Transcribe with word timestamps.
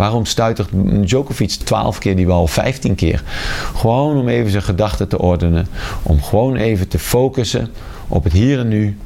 Waarom 0.00 0.24
stuitert 0.24 0.68
Djokovic 1.00 1.50
12 1.50 1.98
keer 1.98 2.16
die 2.16 2.26
bal, 2.26 2.46
15 2.46 2.94
keer? 2.94 3.22
Gewoon 3.76 4.16
om 4.16 4.28
even 4.28 4.50
zijn 4.50 4.62
gedachten 4.62 5.08
te 5.08 5.18
ordenen. 5.18 5.66
Om 6.02 6.22
gewoon 6.22 6.56
even 6.56 6.88
te 6.88 6.98
focussen 6.98 7.68
op 8.08 8.24
het 8.24 8.32
hier 8.32 8.58
en 8.58 8.68
nu. 8.68 8.96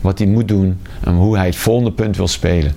Wat 0.00 0.18
hij 0.18 0.26
moet 0.26 0.48
doen 0.48 0.80
en 1.00 1.14
hoe 1.14 1.36
hij 1.36 1.46
het 1.46 1.56
volgende 1.56 1.92
punt 1.92 2.16
wil 2.16 2.28
spelen. 2.28 2.74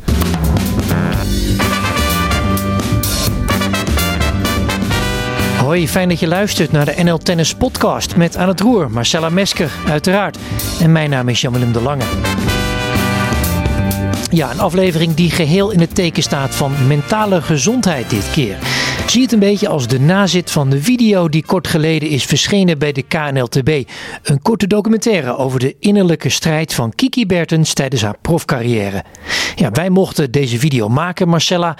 Hoi, 5.57 5.87
fijn 5.87 6.09
dat 6.09 6.19
je 6.19 6.27
luistert 6.27 6.71
naar 6.71 6.85
de 6.85 7.03
NL 7.03 7.17
Tennis 7.17 7.53
Podcast 7.53 8.15
met 8.15 8.37
aan 8.37 8.47
het 8.47 8.59
roer 8.59 8.91
Marcella 8.91 9.29
Mesker, 9.29 9.71
uiteraard. 9.89 10.37
En 10.81 10.91
mijn 10.91 11.09
naam 11.09 11.29
is 11.29 11.41
Jan-Willem 11.41 11.71
de 11.71 11.81
Lange. 11.81 12.03
Ja, 14.35 14.51
een 14.51 14.59
aflevering 14.59 15.13
die 15.13 15.31
geheel 15.31 15.71
in 15.71 15.79
het 15.79 15.95
teken 15.95 16.23
staat 16.23 16.55
van 16.55 16.87
mentale 16.87 17.41
gezondheid 17.41 18.09
dit 18.09 18.31
keer. 18.31 18.57
Zie 19.07 19.21
het 19.21 19.31
een 19.31 19.39
beetje 19.39 19.67
als 19.67 19.87
de 19.87 19.99
nazit 19.99 20.51
van 20.51 20.69
de 20.69 20.81
video 20.81 21.29
die 21.29 21.45
kort 21.45 21.67
geleden 21.67 22.09
is 22.09 22.25
verschenen 22.25 22.77
bij 22.77 22.91
de 22.91 23.01
KNLTB. 23.01 23.83
Een 24.23 24.41
korte 24.41 24.67
documentaire 24.67 25.37
over 25.37 25.59
de 25.59 25.75
innerlijke 25.79 26.29
strijd 26.29 26.73
van 26.73 26.95
Kiki 26.95 27.25
Bertens 27.25 27.73
tijdens 27.73 28.01
haar 28.01 28.17
profcarrière. 28.21 29.03
Ja, 29.55 29.71
wij 29.71 29.89
mochten 29.89 30.31
deze 30.31 30.59
video 30.59 30.89
maken, 30.89 31.27
Marcella. 31.27 31.77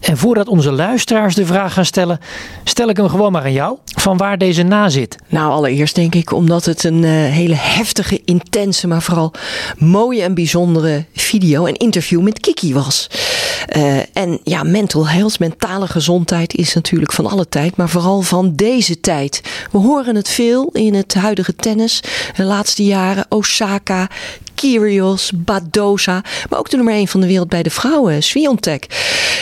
En 0.00 0.16
voordat 0.16 0.48
onze 0.48 0.72
luisteraars 0.72 1.34
de 1.34 1.46
vraag 1.46 1.72
gaan 1.72 1.84
stellen, 1.84 2.18
stel 2.64 2.88
ik 2.88 2.96
hem 2.96 3.08
gewoon 3.08 3.32
maar 3.32 3.42
aan 3.42 3.52
jou. 3.52 3.78
Van 3.84 4.16
waar 4.16 4.38
deze 4.38 4.62
nazit? 4.62 5.16
Nou, 5.28 5.50
allereerst 5.50 5.94
denk 5.94 6.14
ik 6.14 6.32
omdat 6.32 6.64
het 6.64 6.84
een 6.84 7.02
uh, 7.02 7.10
hele 7.10 7.54
heftige, 7.54 8.22
intense, 8.24 8.86
maar 8.86 9.02
vooral 9.02 9.32
mooie 9.78 10.22
en 10.22 10.34
bijzondere 10.34 11.04
video 11.14 11.66
en 11.66 11.74
interview 11.74 12.20
met 12.20 12.40
Kiki 12.40 12.74
was. 12.74 13.10
Uh, 13.76 13.96
en 14.12 14.40
ja, 14.44 14.62
mental 14.62 15.08
health, 15.08 15.38
mentale 15.38 15.86
gezondheid 15.86 16.51
is 16.54 16.74
natuurlijk 16.74 17.12
van 17.12 17.26
alle 17.26 17.48
tijd, 17.48 17.76
maar 17.76 17.88
vooral 17.88 18.20
van 18.20 18.54
deze 18.54 19.00
tijd. 19.00 19.40
We 19.70 19.78
horen 19.78 20.14
het 20.14 20.28
veel 20.28 20.70
in 20.72 20.94
het 20.94 21.14
huidige 21.14 21.56
tennis. 21.56 22.02
De 22.36 22.44
laatste 22.44 22.84
jaren 22.84 23.26
Osaka, 23.28 24.08
Kyrgios, 24.54 25.32
Badoza, 25.34 26.24
maar 26.50 26.58
ook 26.58 26.70
de 26.70 26.76
nummer 26.76 26.94
1 26.94 27.08
van 27.08 27.20
de 27.20 27.26
wereld 27.26 27.48
bij 27.48 27.62
de 27.62 27.70
vrouwen, 27.70 28.22
Swiatek. 28.22 28.86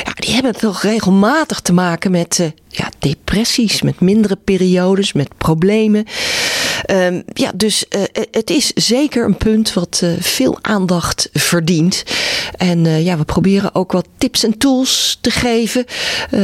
Ja, 0.04 0.12
die 0.14 0.32
hebben 0.32 0.52
het 0.52 0.60
toch 0.60 0.82
regelmatig 0.82 1.60
te 1.60 1.72
maken 1.72 2.10
met 2.10 2.38
uh, 2.38 2.46
ja, 2.68 2.90
depressies, 2.98 3.82
met 3.82 4.00
mindere 4.00 4.36
periodes, 4.36 5.12
met 5.12 5.28
problemen. 5.38 6.04
Um, 6.86 7.22
ja, 7.32 7.52
dus 7.54 7.84
uh, 7.96 8.02
het 8.30 8.50
is 8.50 8.66
zeker 8.66 9.24
een 9.24 9.36
punt 9.36 9.72
wat 9.72 10.00
uh, 10.04 10.12
veel 10.20 10.58
aandacht 10.60 11.28
verdient. 11.32 12.02
En 12.56 13.02
ja, 13.04 13.18
we 13.18 13.24
proberen 13.24 13.74
ook 13.74 13.92
wat 13.92 14.08
tips 14.18 14.44
en 14.44 14.58
tools 14.58 15.18
te 15.20 15.30
geven 15.30 15.84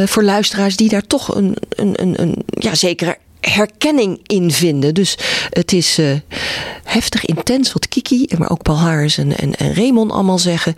voor 0.07 0.23
luisteraars 0.23 0.77
die 0.77 0.89
daar 0.89 1.07
toch 1.07 1.35
een, 1.35 1.57
een, 1.69 2.03
een, 2.03 2.23
een 2.23 2.45
ja, 2.47 2.75
zekere 2.75 3.19
herkenning 3.51 4.21
in 4.23 4.51
vinden. 4.51 4.95
Dus 4.95 5.19
het 5.51 5.73
is 5.73 5.99
uh, 5.99 6.11
heftig, 6.85 7.25
intens 7.25 7.73
wat 7.73 7.89
Kiki, 7.89 8.27
maar 8.39 8.51
ook 8.51 8.63
Paul 8.63 8.79
Haars 8.79 9.19
en, 9.19 9.39
en, 9.39 9.55
en 9.55 9.75
Raymond 9.75 10.13
allemaal 10.13 10.39
zeggen. 10.39 10.75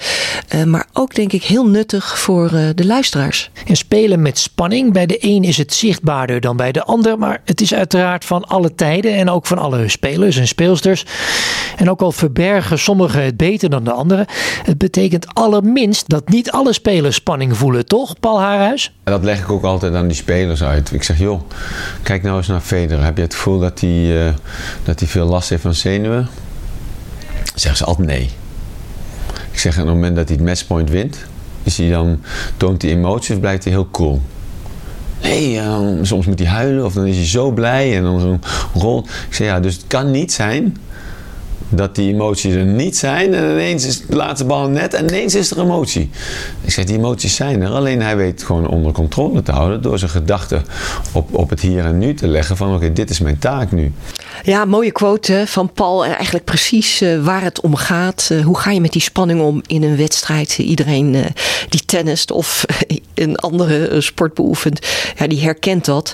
Uh, 0.54 0.64
maar 0.64 0.86
ook 0.92 1.14
denk 1.14 1.32
ik 1.32 1.42
heel 1.44 1.66
nuttig 1.66 2.18
voor 2.18 2.52
uh, 2.52 2.68
de 2.74 2.86
luisteraars. 2.86 3.50
En 3.66 3.76
spelen 3.76 4.22
met 4.22 4.38
spanning. 4.38 4.92
Bij 4.92 5.06
de 5.06 5.18
een 5.20 5.44
is 5.44 5.56
het 5.56 5.74
zichtbaarder 5.74 6.40
dan 6.40 6.56
bij 6.56 6.72
de 6.72 6.84
ander. 6.84 7.18
Maar 7.18 7.40
het 7.44 7.60
is 7.60 7.74
uiteraard 7.74 8.24
van 8.24 8.44
alle 8.44 8.74
tijden 8.74 9.14
en 9.14 9.30
ook 9.30 9.46
van 9.46 9.58
alle 9.58 9.88
spelers 9.88 10.36
en 10.36 10.48
speelsters. 10.48 11.04
En 11.76 11.90
ook 11.90 12.00
al 12.00 12.12
verbergen 12.12 12.78
sommigen 12.78 13.24
het 13.24 13.36
beter 13.36 13.70
dan 13.70 13.84
de 13.84 13.92
anderen. 13.92 14.26
Het 14.62 14.78
betekent 14.78 15.34
allerminst 15.34 16.08
dat 16.08 16.28
niet 16.28 16.50
alle 16.50 16.72
spelers 16.72 17.16
spanning 17.16 17.56
voelen, 17.56 17.86
toch, 17.86 18.20
Paul 18.20 18.40
Haarhuis? 18.40 18.92
Dat 19.04 19.24
leg 19.24 19.40
ik 19.40 19.50
ook 19.50 19.64
altijd 19.64 19.94
aan 19.94 20.06
die 20.06 20.16
spelers 20.16 20.62
uit. 20.62 20.92
Ik 20.92 21.02
zeg, 21.02 21.18
joh, 21.18 21.40
kijk 22.02 22.22
nou 22.22 22.36
eens 22.36 22.46
naar 22.46 22.57
Federer. 22.60 23.04
Heb 23.04 23.16
je 23.16 23.22
het 23.22 23.34
gevoel 23.34 23.58
dat 23.58 23.80
hij, 23.80 24.26
uh, 24.26 24.32
dat 24.84 25.00
hij 25.00 25.08
veel 25.08 25.26
last 25.26 25.48
heeft 25.48 25.62
van 25.62 25.74
zenuwen? 25.74 26.28
Zeggen 27.54 27.76
ze 27.76 27.84
altijd 27.84 28.08
nee. 28.08 28.30
Ik 29.50 29.58
zeg, 29.58 29.72
op 29.72 29.84
het 29.84 29.94
moment 29.94 30.16
dat 30.16 30.28
hij 30.28 30.36
het 30.36 30.46
matchpoint 30.46 30.90
wint, 30.90 31.18
is 31.62 31.76
hij 31.76 31.90
dan, 31.90 32.20
toont 32.56 32.82
hij 32.82 32.90
emoties 32.90 33.34
of 33.34 33.40
blijft 33.40 33.64
hij 33.64 33.72
heel 33.72 33.88
cool? 33.90 34.22
Nee, 35.22 35.54
uh, 35.54 35.78
soms 36.02 36.26
moet 36.26 36.38
hij 36.38 36.48
huilen 36.48 36.84
of 36.84 36.92
dan 36.92 37.06
is 37.06 37.16
hij 37.16 37.26
zo 37.26 37.50
blij 37.50 37.96
en 37.96 38.02
dan 38.02 38.40
rolt. 38.74 39.08
Ik 39.08 39.34
zeg, 39.34 39.46
ja, 39.46 39.60
dus 39.60 39.74
het 39.74 39.84
kan 39.86 40.10
niet 40.10 40.32
zijn 40.32 40.76
dat 41.68 41.94
die 41.94 42.12
emoties 42.12 42.54
er 42.54 42.64
niet 42.64 42.96
zijn 42.96 43.34
en 43.34 43.50
ineens 43.50 43.86
is 43.86 44.06
de 44.06 44.16
laatste 44.16 44.44
bal 44.44 44.68
net 44.68 44.94
en 44.94 45.08
ineens 45.08 45.34
is 45.34 45.50
er 45.50 45.60
emotie. 45.60 46.10
Ik 46.60 46.70
zeg, 46.70 46.84
die 46.84 46.96
emoties 46.96 47.34
zijn 47.34 47.62
er, 47.62 47.70
alleen 47.70 48.02
hij 48.02 48.16
weet 48.16 48.42
gewoon 48.42 48.68
onder 48.68 48.92
controle 48.92 49.42
te 49.42 49.52
houden 49.52 49.82
door 49.82 49.98
zijn 49.98 50.10
gedachten 50.10 50.64
op, 51.12 51.34
op 51.34 51.50
het 51.50 51.60
hier 51.60 51.84
en 51.84 51.98
nu 51.98 52.14
te 52.14 52.28
leggen 52.28 52.56
van 52.56 52.74
oké, 52.74 52.92
dit 52.92 53.10
is 53.10 53.20
mijn 53.20 53.38
taak 53.38 53.72
nu. 53.72 53.92
Ja, 54.42 54.64
mooie 54.64 54.92
quote 54.92 55.42
van 55.46 55.72
Paul. 55.72 56.04
Eigenlijk 56.04 56.44
precies 56.44 57.02
uh, 57.02 57.24
waar 57.24 57.42
het 57.42 57.60
om 57.60 57.76
gaat. 57.76 58.28
Uh, 58.32 58.44
hoe 58.44 58.58
ga 58.58 58.70
je 58.70 58.80
met 58.80 58.92
die 58.92 59.02
spanning 59.02 59.40
om 59.40 59.62
in 59.66 59.82
een 59.82 59.96
wedstrijd? 59.96 60.58
Iedereen 60.58 61.14
uh, 61.14 61.24
die 61.68 61.84
tennist 61.84 62.30
of 62.30 62.64
een 63.14 63.36
andere 63.36 64.00
sport 64.00 64.34
beoefent, 64.34 64.86
ja, 65.16 65.26
die 65.26 65.40
herkent 65.40 65.84
dat. 65.84 66.12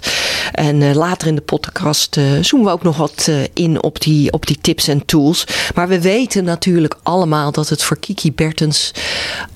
En 0.53 0.95
later 0.95 1.29
in 1.29 1.35
de 1.35 1.41
podcast 1.41 2.21
zoomen 2.41 2.69
we 2.69 2.73
ook 2.73 2.83
nog 2.83 2.97
wat 2.97 3.31
in 3.53 3.83
op 3.83 4.01
die, 4.01 4.33
op 4.33 4.47
die 4.47 4.59
tips 4.61 4.89
en 4.89 5.05
tools. 5.05 5.44
Maar 5.75 5.89
we 5.89 6.01
weten 6.01 6.45
natuurlijk 6.45 6.95
allemaal 7.03 7.53
dat 7.53 7.69
het 7.69 7.83
voor 7.83 7.99
Kiki 7.99 8.33
Bertens 8.33 8.93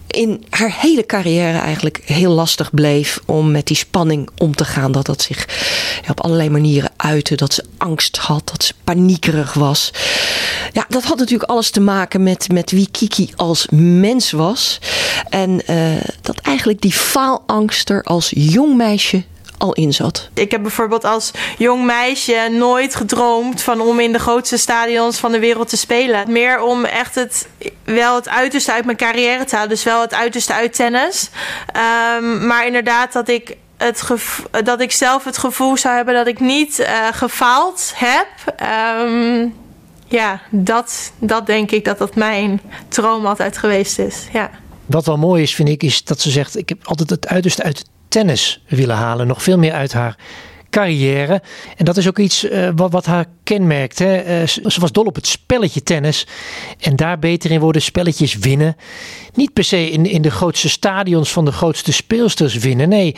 in 0.08 0.44
haar 0.50 0.74
hele 0.80 1.06
carrière 1.06 1.58
eigenlijk 1.58 2.00
heel 2.04 2.32
lastig 2.32 2.70
bleef 2.70 3.20
om 3.26 3.50
met 3.50 3.66
die 3.66 3.76
spanning 3.76 4.28
om 4.38 4.54
te 4.54 4.64
gaan. 4.64 4.92
Dat 4.92 5.06
dat 5.06 5.22
zich 5.22 5.48
op 6.08 6.20
allerlei 6.20 6.50
manieren 6.50 6.90
uitte. 6.96 7.34
Dat 7.34 7.54
ze 7.54 7.64
angst 7.78 8.16
had, 8.16 8.48
dat 8.48 8.64
ze 8.64 8.72
paniekerig 8.84 9.54
was. 9.54 9.90
Ja, 10.72 10.84
dat 10.88 11.04
had 11.04 11.18
natuurlijk 11.18 11.50
alles 11.50 11.70
te 11.70 11.80
maken 11.80 12.22
met, 12.22 12.52
met 12.52 12.70
wie 12.70 12.88
Kiki 12.90 13.30
als 13.36 13.66
mens 13.70 14.30
was. 14.30 14.78
En 15.28 15.62
uh, 15.70 16.02
dat 16.20 16.38
eigenlijk 16.38 16.80
die 16.80 16.92
faalangst 16.92 17.90
er 17.90 18.02
als 18.02 18.32
jong 18.34 18.76
meisje 18.76 19.24
al 19.58 19.72
in 19.72 19.92
zat. 19.92 20.28
Ik 20.34 20.50
heb 20.50 20.62
bijvoorbeeld 20.62 21.04
als 21.04 21.30
jong 21.58 21.84
meisje 21.84 22.48
nooit 22.50 22.94
gedroomd 22.94 23.62
van 23.62 23.80
om 23.80 24.00
in 24.00 24.12
de 24.12 24.18
grootste 24.18 24.56
stadions 24.56 25.18
van 25.18 25.32
de 25.32 25.38
wereld 25.38 25.68
te 25.68 25.76
spelen. 25.76 26.32
Meer 26.32 26.60
om 26.60 26.84
echt 26.84 27.14
het, 27.14 27.48
wel 27.84 28.14
het 28.14 28.28
uiterste 28.28 28.72
uit 28.72 28.84
mijn 28.84 28.96
carrière 28.96 29.44
te 29.44 29.54
halen. 29.54 29.70
Dus 29.70 29.84
wel 29.84 30.00
het 30.00 30.14
uiterste 30.14 30.52
uit 30.52 30.74
tennis. 30.74 31.30
Um, 32.16 32.46
maar 32.46 32.66
inderdaad 32.66 33.12
dat 33.12 33.28
ik 33.28 33.56
het 33.76 34.08
dat 34.64 34.80
ik 34.80 34.92
zelf 34.92 35.24
het 35.24 35.38
gevoel 35.38 35.76
zou 35.76 35.94
hebben 35.96 36.14
dat 36.14 36.26
ik 36.26 36.40
niet 36.40 36.78
uh, 36.78 37.06
gefaald 37.12 37.92
heb. 37.94 38.28
Um, 39.02 39.54
ja, 40.06 40.40
dat, 40.50 41.12
dat 41.18 41.46
denk 41.46 41.70
ik 41.70 41.84
dat 41.84 41.98
dat 41.98 42.14
mijn 42.14 42.60
droom 42.88 43.26
altijd 43.26 43.58
geweest 43.58 43.98
is. 43.98 44.26
Ja. 44.32 44.50
Wat 44.86 45.06
wel 45.06 45.16
mooi 45.16 45.42
is, 45.42 45.54
vind 45.54 45.68
ik, 45.68 45.82
is 45.82 46.04
dat 46.04 46.20
ze 46.20 46.30
zegt: 46.30 46.56
Ik 46.56 46.68
heb 46.68 46.86
altijd 46.86 47.10
het 47.10 47.28
uiterste 47.28 47.62
uit 47.62 47.84
tennis 48.08 48.62
willen 48.68 48.96
halen. 48.96 49.26
Nog 49.26 49.42
veel 49.42 49.58
meer 49.58 49.72
uit 49.72 49.92
haar 49.92 50.16
carrière. 50.70 51.42
En 51.76 51.84
dat 51.84 51.96
is 51.96 52.08
ook 52.08 52.18
iets 52.18 52.44
uh, 52.44 52.68
wat, 52.74 53.06
haar 53.06 53.26
kenmerkt. 53.42 53.98
Hè. 53.98 54.40
Uh, 54.40 54.46
ze 54.46 54.80
was 54.80 54.92
dol 54.92 55.04
op 55.04 55.14
het 55.14 55.26
spelletje 55.26 55.82
tennis. 55.82 56.26
En 56.80 56.96
daar 56.96 57.18
beter 57.18 57.50
in 57.50 57.60
worden, 57.60 57.82
spelletjes 57.82 58.34
winnen. 58.34 58.76
Niet 59.34 59.52
per 59.52 59.64
se 59.64 59.90
in, 59.90 60.06
in 60.06 60.22
de 60.22 60.30
grootste 60.30 60.68
stadions 60.68 61.32
van 61.32 61.44
de 61.44 61.52
grootste 61.52 61.92
speelsters 61.92 62.54
winnen. 62.54 62.88
Nee, 62.88 63.16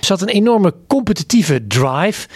ze 0.00 0.12
had 0.12 0.22
een 0.22 0.28
enorme 0.28 0.74
competitieve 0.86 1.66
drive. 1.66 2.28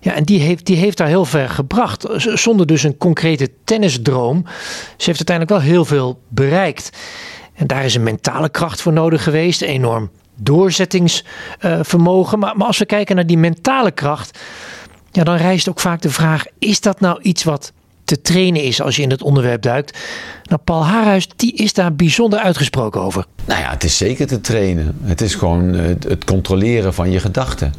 Ja, 0.00 0.14
en 0.14 0.24
die 0.24 0.40
heeft, 0.40 0.66
die 0.66 0.76
heeft 0.76 0.98
haar 0.98 1.08
heel 1.08 1.24
ver 1.24 1.48
gebracht. 1.48 2.06
Zonder 2.16 2.66
dus 2.66 2.82
een 2.82 2.96
concrete 2.96 3.50
tennisdroom. 3.64 4.44
Ze 4.96 5.04
heeft 5.04 5.28
uiteindelijk 5.28 5.50
wel 5.50 5.72
heel 5.72 5.84
veel 5.84 6.20
bereikt. 6.28 6.90
En 7.54 7.66
daar 7.66 7.84
is 7.84 7.94
een 7.94 8.02
mentale 8.02 8.48
kracht 8.48 8.82
voor 8.82 8.92
nodig 8.92 9.22
geweest. 9.22 9.62
Enorm 9.62 10.10
doorzettingsvermogen. 10.34 12.38
Maar, 12.38 12.56
maar 12.56 12.66
als 12.66 12.78
we 12.78 12.86
kijken 12.86 13.16
naar 13.16 13.26
die 13.26 13.38
mentale 13.38 13.90
kracht, 13.90 14.38
ja, 15.10 15.24
dan 15.24 15.36
rijst 15.36 15.68
ook 15.68 15.80
vaak 15.80 16.02
de 16.02 16.10
vraag: 16.10 16.44
is 16.58 16.80
dat 16.80 17.00
nou 17.00 17.22
iets 17.22 17.44
wat 17.44 17.72
te 18.04 18.20
trainen 18.20 18.62
is 18.62 18.80
als 18.80 18.96
je 18.96 19.02
in 19.02 19.10
het 19.10 19.22
onderwerp 19.22 19.62
duikt? 19.62 19.98
Nou, 20.44 20.60
Paul 20.64 20.84
Haarhuis, 20.84 21.28
die 21.36 21.52
is 21.52 21.72
daar 21.72 21.94
bijzonder 21.94 22.38
uitgesproken 22.38 23.00
over. 23.00 23.24
Nou 23.44 23.60
ja, 23.60 23.70
het 23.70 23.84
is 23.84 23.96
zeker 23.96 24.26
te 24.26 24.40
trainen. 24.40 24.98
Het 25.02 25.20
is 25.20 25.34
gewoon 25.34 25.62
het, 25.62 26.04
het 26.04 26.24
controleren 26.24 26.94
van 26.94 27.10
je 27.10 27.20
gedachten. 27.20 27.72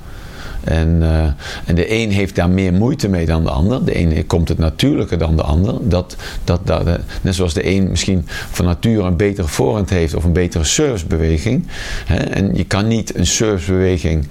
En, 0.66 1.00
uh, 1.02 1.24
en 1.66 1.76
de 1.76 1.92
een 1.92 2.12
heeft 2.12 2.36
daar 2.36 2.50
meer 2.50 2.74
moeite 2.74 3.10
mee 3.10 3.26
dan 3.26 3.44
de 3.44 3.50
ander. 3.50 3.86
De 3.86 3.98
een 4.00 4.28
komt 4.28 4.50
het 4.50 4.58
natuurlijker 4.58 5.18
dan 5.18 5.36
de 5.36 5.44
ander. 5.44 5.76
Dat, 5.82 6.16
dat, 6.44 6.60
dat, 6.64 6.84
net 7.22 7.36
zoals 7.36 7.54
de 7.54 7.68
een 7.68 7.90
misschien 7.90 8.24
van 8.28 8.66
nature 8.66 9.04
een 9.04 9.18
betere 9.18 9.48
voorhand 9.48 9.90
heeft 9.90 10.16
of 10.16 10.24
een 10.24 10.34
betere 10.34 10.64
servicebeweging. 10.64 11.68
Hè? 12.06 12.18
En 12.18 12.56
je 12.56 12.64
kan 12.64 12.88
niet 12.88 13.18
een 13.18 13.26
servicebeweging 13.28 14.28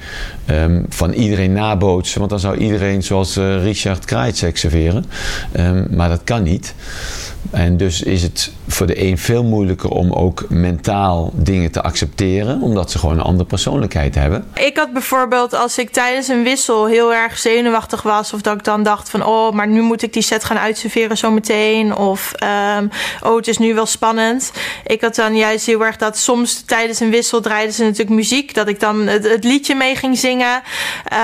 um, 0.51 0.87
van 0.89 1.13
iedereen 1.13 1.53
nabootsen, 1.53 2.19
want 2.19 2.31
dan 2.31 2.41
zou 2.41 2.57
iedereen 2.57 3.03
zoals 3.03 3.37
uh, 3.37 3.63
Richard 3.63 4.05
Krajicek 4.05 4.57
serveren. 4.57 5.05
Um, 5.57 5.87
maar 5.91 6.09
dat 6.09 6.21
kan 6.25 6.43
niet. 6.43 6.75
En 7.51 7.77
dus 7.77 8.03
is 8.03 8.23
het 8.23 8.53
voor 8.69 8.87
de 8.87 9.03
een 9.03 9.19
veel 9.19 9.45
moeilijker 9.45 9.91
om 9.91 10.13
ook 10.13 10.47
mentaal 10.49 11.31
dingen 11.35 11.71
te 11.71 11.83
accepteren, 11.83 12.61
omdat 12.61 12.91
ze 12.91 12.99
gewoon 12.99 13.19
een 13.19 13.25
andere 13.25 13.49
persoonlijkheid 13.49 14.15
hebben. 14.15 14.45
Ik 14.55 14.77
had 14.77 14.93
bijvoorbeeld 14.93 15.55
als 15.55 15.79
ik 15.79 15.91
tijdens 15.91 16.24
een 16.29 16.43
wissel 16.43 16.87
heel 16.87 17.15
erg 17.15 17.39
zenuwachtig 17.39 18.03
was, 18.03 18.33
of 18.33 18.41
dat 18.41 18.55
ik 18.55 18.65
dan 18.65 18.83
dacht 18.83 19.11
van 19.11 19.25
oh, 19.25 19.53
maar 19.53 19.67
nu 19.67 19.81
moet 19.81 20.03
ik 20.03 20.13
die 20.13 20.23
set 20.23 20.45
gaan 20.45 20.59
uitserveren 20.59 21.17
zo 21.17 21.31
meteen, 21.31 21.97
of 21.97 22.33
um, 22.79 22.91
oh, 23.23 23.37
het 23.37 23.49
is 23.49 23.59
nu 23.59 23.75
wel 23.75 23.87
spannend. 23.87 24.53
Ik 24.87 25.01
had 25.01 25.15
dan 25.15 25.37
juist 25.37 25.67
heel 25.67 25.85
erg 25.85 25.97
dat 25.97 26.19
soms 26.19 26.63
tijdens 26.63 27.01
een 27.01 27.11
wissel 27.11 27.41
draaiden 27.41 27.75
ze 27.75 27.83
natuurlijk 27.83 28.11
muziek, 28.11 28.55
dat 28.55 28.69
ik 28.69 28.81
dan 28.81 29.07
het, 29.07 29.45
liedje 29.45 29.75
mee 29.75 29.97
ging 29.97 30.19
zingen. 30.19 30.63
Uh, 31.13 31.19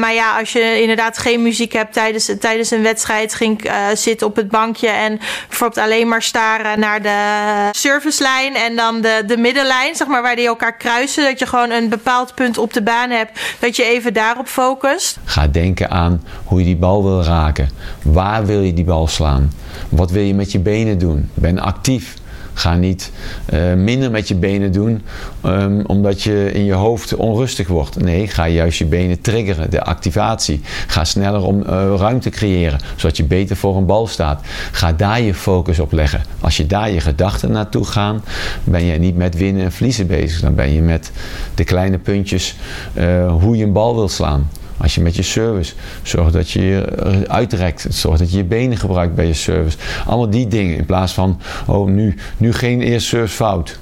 maar 0.00 0.12
ja, 0.12 0.38
als 0.38 0.52
je 0.52 0.80
inderdaad 0.80 1.18
geen 1.18 1.42
muziek 1.42 1.72
hebt 1.72 1.92
tijdens, 1.92 2.30
tijdens 2.40 2.70
een 2.70 2.82
wedstrijd, 2.82 3.34
ging 3.34 3.58
ik 3.58 3.70
uh, 3.70 3.86
zitten 3.94 4.26
op 4.26 4.36
het 4.36 4.48
bankje 4.48 4.88
en 4.88 5.20
bijvoorbeeld 5.48 5.86
alleen 5.86 6.08
maar 6.08 6.22
staren 6.22 6.80
naar 6.80 7.02
de 7.02 7.68
servicelijn 7.70 8.54
en 8.54 8.76
dan 8.76 9.00
de, 9.00 9.22
de 9.26 9.36
middenlijn, 9.36 9.94
zeg 9.94 10.06
maar, 10.06 10.22
waar 10.22 10.36
die 10.36 10.46
elkaar 10.46 10.76
kruisen. 10.76 11.24
Dat 11.24 11.38
je 11.38 11.46
gewoon 11.46 11.70
een 11.70 11.88
bepaald 11.88 12.34
punt 12.34 12.58
op 12.58 12.72
de 12.72 12.82
baan 12.82 13.10
hebt, 13.10 13.40
dat 13.58 13.76
je 13.76 13.84
even 13.84 14.12
daarop 14.34 14.52
focust. 14.52 15.18
Ga 15.24 15.46
denken 15.46 15.90
aan 15.90 16.22
hoe 16.44 16.58
je 16.58 16.64
die 16.64 16.76
bal 16.76 17.02
wil 17.02 17.22
raken. 17.22 17.68
Waar 18.02 18.46
wil 18.46 18.60
je 18.60 18.72
die 18.72 18.84
bal 18.84 19.06
slaan? 19.06 19.52
Wat 19.88 20.10
wil 20.10 20.22
je 20.22 20.34
met 20.34 20.52
je 20.52 20.58
benen 20.58 20.98
doen? 20.98 21.30
Ben 21.34 21.58
actief. 21.58 22.14
Ga 22.54 22.74
niet 22.74 23.12
uh, 23.52 23.74
minder 23.74 24.10
met 24.10 24.28
je 24.28 24.34
benen 24.34 24.72
doen 24.72 25.02
um, 25.44 25.86
omdat 25.86 26.22
je 26.22 26.52
in 26.52 26.64
je 26.64 26.72
hoofd 26.72 27.14
onrustig 27.14 27.68
wordt. 27.68 28.00
Nee, 28.00 28.26
ga 28.26 28.48
juist 28.48 28.78
je 28.78 28.84
benen 28.84 29.20
triggeren, 29.20 29.70
de 29.70 29.82
activatie. 29.82 30.60
Ga 30.86 31.04
sneller 31.04 31.42
om 31.42 31.60
uh, 31.60 31.94
ruimte 31.96 32.30
creëren, 32.30 32.78
zodat 32.96 33.16
je 33.16 33.24
beter 33.24 33.56
voor 33.56 33.76
een 33.76 33.86
bal 33.86 34.06
staat. 34.06 34.40
Ga 34.72 34.92
daar 34.92 35.20
je 35.20 35.34
focus 35.34 35.78
op 35.78 35.92
leggen. 35.92 36.22
Als 36.40 36.56
je 36.56 36.66
daar 36.66 36.90
je 36.90 37.00
gedachten 37.00 37.50
naartoe 37.50 37.84
gaan, 37.84 38.22
ben 38.64 38.84
je 38.84 38.98
niet 38.98 39.16
met 39.16 39.36
winnen 39.36 39.64
en 39.64 39.72
verliezen 39.72 40.06
bezig. 40.06 40.40
Dan 40.40 40.54
ben 40.54 40.72
je 40.72 40.82
met 40.82 41.10
de 41.54 41.64
kleine 41.64 41.98
puntjes 41.98 42.56
uh, 42.94 43.32
hoe 43.32 43.56
je 43.56 43.64
een 43.64 43.72
bal 43.72 43.94
wil 43.94 44.08
slaan. 44.08 44.48
Als 44.76 44.94
je 44.94 45.00
met 45.00 45.16
je 45.16 45.22
service 45.22 45.74
zorgt 46.02 46.32
dat 46.32 46.50
je 46.50 46.62
je 46.62 47.24
uitrekt, 47.28 47.86
zorgt 47.90 48.18
dat 48.18 48.30
je 48.30 48.36
je 48.36 48.44
benen 48.44 48.76
gebruikt 48.76 49.14
bij 49.14 49.26
je 49.26 49.34
service. 49.34 49.76
Allemaal 50.06 50.30
die 50.30 50.48
dingen 50.48 50.76
in 50.76 50.86
plaats 50.86 51.12
van, 51.12 51.40
oh 51.66 51.88
nu, 51.88 52.14
nu 52.36 52.52
geen 52.52 52.80
eerste 52.80 53.08
service 53.08 53.34
fout. 53.34 53.78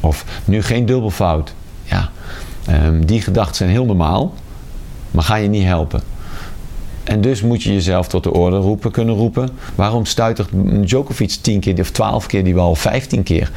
Of 0.00 0.24
nu 0.44 0.62
geen 0.62 0.86
dubbelfout. 0.86 1.54
Ja, 1.82 2.10
um, 2.70 3.06
die 3.06 3.20
gedachten 3.20 3.56
zijn 3.56 3.70
heel 3.70 3.84
normaal, 3.84 4.34
maar 5.10 5.24
ga 5.24 5.36
je 5.36 5.48
niet 5.48 5.64
helpen. 5.64 6.02
En 7.04 7.20
dus 7.20 7.42
moet 7.42 7.62
je 7.62 7.72
jezelf 7.72 8.08
tot 8.08 8.22
de 8.22 8.32
orde 8.32 8.56
roepen, 8.56 8.90
kunnen 8.90 9.14
roepen. 9.14 9.50
Waarom 9.74 10.04
stuitert 10.04 10.48
Djokovic 10.80 11.30
10 11.30 11.60
keer 11.60 11.80
of 11.80 11.90
12 11.90 12.26
keer 12.26 12.44
die 12.44 12.54
bal 12.54 12.70
of 12.70 12.78
15 12.78 13.22
keer? 13.22 13.50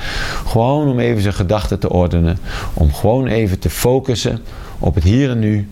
Gewoon 0.45 0.87
om 0.87 0.99
even 0.99 1.21
zijn 1.21 1.33
gedachten 1.33 1.79
te 1.79 1.89
ordenen. 1.89 2.39
Om 2.73 2.93
gewoon 2.93 3.27
even 3.27 3.59
te 3.59 3.69
focussen 3.69 4.39
op 4.79 4.95
het 4.95 5.03
hier 5.03 5.29
en 5.29 5.39
nu 5.39 5.67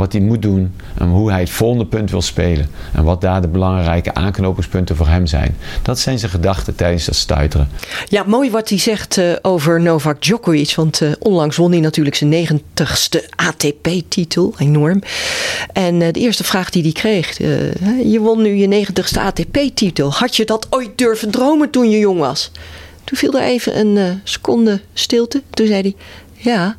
wat 0.00 0.12
hij 0.12 0.20
moet 0.20 0.42
doen 0.42 0.74
en 0.98 1.08
hoe 1.08 1.30
hij 1.30 1.40
het 1.40 1.50
volgende 1.50 1.86
punt 1.86 2.10
wil 2.10 2.22
spelen. 2.22 2.70
En 2.92 3.04
wat 3.04 3.20
daar 3.20 3.40
de 3.40 3.48
belangrijke 3.48 4.14
aanknopingspunten 4.14 4.96
voor 4.96 5.06
hem 5.06 5.26
zijn. 5.26 5.56
Dat 5.82 5.98
zijn 5.98 6.18
zijn 6.18 6.30
gedachten 6.30 6.74
tijdens 6.74 7.04
dat 7.04 7.14
stuiteren. 7.14 7.68
Ja, 8.08 8.22
mooi 8.22 8.50
wat 8.50 8.68
hij 8.68 8.78
zegt 8.78 9.16
uh, 9.16 9.32
over 9.42 9.80
Novak 9.80 10.22
Djokovic. 10.22 10.74
Want 10.74 11.00
uh, 11.00 11.12
onlangs 11.18 11.56
won 11.56 11.70
hij 11.70 11.80
natuurlijk 11.80 12.16
zijn 12.16 12.30
negentigste 12.30 13.28
ATP-titel. 13.36 14.54
Enorm. 14.58 15.02
En 15.72 16.00
uh, 16.00 16.12
de 16.12 16.20
eerste 16.20 16.44
vraag 16.44 16.70
die 16.70 16.82
hij 16.82 16.92
kreeg. 16.92 17.38
je 18.04 18.18
won 18.20 18.42
nu 18.42 18.54
je 18.54 18.66
negentigste 18.66 19.20
ATP-titel. 19.20 20.12
Had 20.12 20.36
je 20.36 20.44
dat 20.44 20.66
ooit 20.70 20.98
durven 20.98 21.30
dromen 21.30 21.70
toen 21.70 21.90
je 21.90 21.98
jong 21.98 22.18
was? 22.18 22.50
Toen 23.04 23.18
viel 23.18 23.38
er 23.38 23.42
even 23.42 23.78
een 23.78 24.20
seconde 24.24 24.80
stilte. 24.94 25.42
Toen 25.50 25.66
zei 25.66 25.80
hij, 25.80 25.94
ja, 26.32 26.76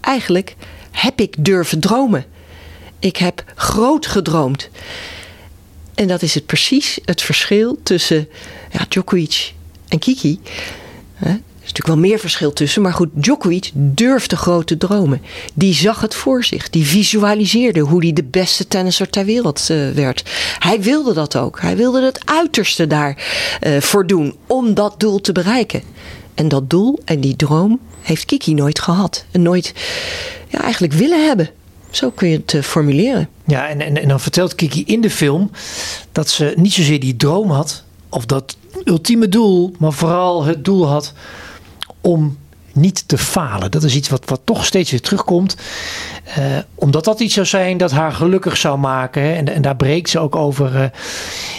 eigenlijk 0.00 0.54
heb 0.90 1.20
ik 1.20 1.34
durven 1.38 1.80
dromen. 1.80 2.24
Ik 2.98 3.16
heb 3.16 3.44
groot 3.54 4.06
gedroomd. 4.06 4.68
En 5.94 6.08
dat 6.08 6.22
is 6.22 6.34
het 6.34 6.46
precies 6.46 6.98
het 7.04 7.22
verschil 7.22 7.78
tussen 7.82 8.28
ja, 8.72 8.84
Djokovic 8.88 9.52
en 9.88 9.98
Kiki. 9.98 10.40
Er 11.18 11.28
is 11.30 11.74
natuurlijk 11.74 11.86
wel 11.86 11.96
meer 11.96 12.18
verschil 12.18 12.52
tussen, 12.52 12.82
maar 12.82 12.92
goed, 12.92 13.08
Djokovic 13.12 13.70
durfde 13.74 14.36
grote 14.36 14.76
dromen. 14.76 15.22
Die 15.54 15.74
zag 15.74 16.00
het 16.00 16.14
voor 16.14 16.44
zich, 16.44 16.70
die 16.70 16.86
visualiseerde 16.86 17.80
hoe 17.80 18.02
hij 18.02 18.12
de 18.12 18.24
beste 18.24 18.68
tennisser 18.68 19.10
ter 19.10 19.24
wereld 19.24 19.68
uh, 19.70 19.90
werd. 19.90 20.22
Hij 20.58 20.80
wilde 20.80 21.14
dat 21.14 21.36
ook. 21.36 21.60
Hij 21.60 21.76
wilde 21.76 22.04
het 22.04 22.20
uiterste 22.24 22.86
daarvoor 22.86 23.22
uh, 23.66 23.80
voor 23.80 24.06
doen 24.06 24.36
om 24.46 24.74
dat 24.74 25.00
doel 25.00 25.20
te 25.20 25.32
bereiken. 25.32 25.82
En 26.34 26.48
dat 26.48 26.70
doel 26.70 26.98
en 27.04 27.20
die 27.20 27.36
droom 27.36 27.80
heeft 28.02 28.24
Kiki 28.24 28.54
nooit 28.54 28.78
gehad. 28.78 29.24
En 29.30 29.42
nooit 29.42 29.72
ja, 30.48 30.62
eigenlijk 30.62 30.92
willen 30.92 31.26
hebben. 31.26 31.50
Zo 31.90 32.10
kun 32.10 32.28
je 32.28 32.36
het 32.36 32.52
uh, 32.52 32.62
formuleren. 32.62 33.28
Ja, 33.46 33.68
en, 33.68 33.80
en, 33.80 33.96
en 33.96 34.08
dan 34.08 34.20
vertelt 34.20 34.54
Kiki 34.54 34.84
in 34.86 35.00
de 35.00 35.10
film 35.10 35.50
dat 36.12 36.28
ze 36.28 36.52
niet 36.56 36.72
zozeer 36.72 37.00
die 37.00 37.16
droom 37.16 37.50
had, 37.50 37.84
of 38.08 38.26
dat 38.26 38.56
ultieme 38.84 39.28
doel, 39.28 39.72
maar 39.78 39.92
vooral 39.92 40.44
het 40.44 40.64
doel 40.64 40.86
had 40.86 41.12
om 42.00 42.38
niet 42.80 43.08
te 43.08 43.18
falen. 43.18 43.70
Dat 43.70 43.82
is 43.82 43.94
iets 43.94 44.08
wat, 44.08 44.22
wat 44.24 44.40
toch 44.44 44.64
steeds 44.64 44.90
weer 44.90 45.00
terugkomt. 45.00 45.56
Uh, 46.38 46.44
omdat 46.74 47.04
dat 47.04 47.20
iets 47.20 47.34
zou 47.34 47.46
zijn 47.46 47.76
dat 47.76 47.90
haar 47.90 48.12
gelukkig 48.12 48.56
zou 48.56 48.78
maken. 48.78 49.36
En, 49.36 49.54
en 49.54 49.62
daar 49.62 49.76
breekt 49.76 50.10
ze 50.10 50.18
ook 50.18 50.36
over. 50.36 50.74
Uh, 50.74 50.82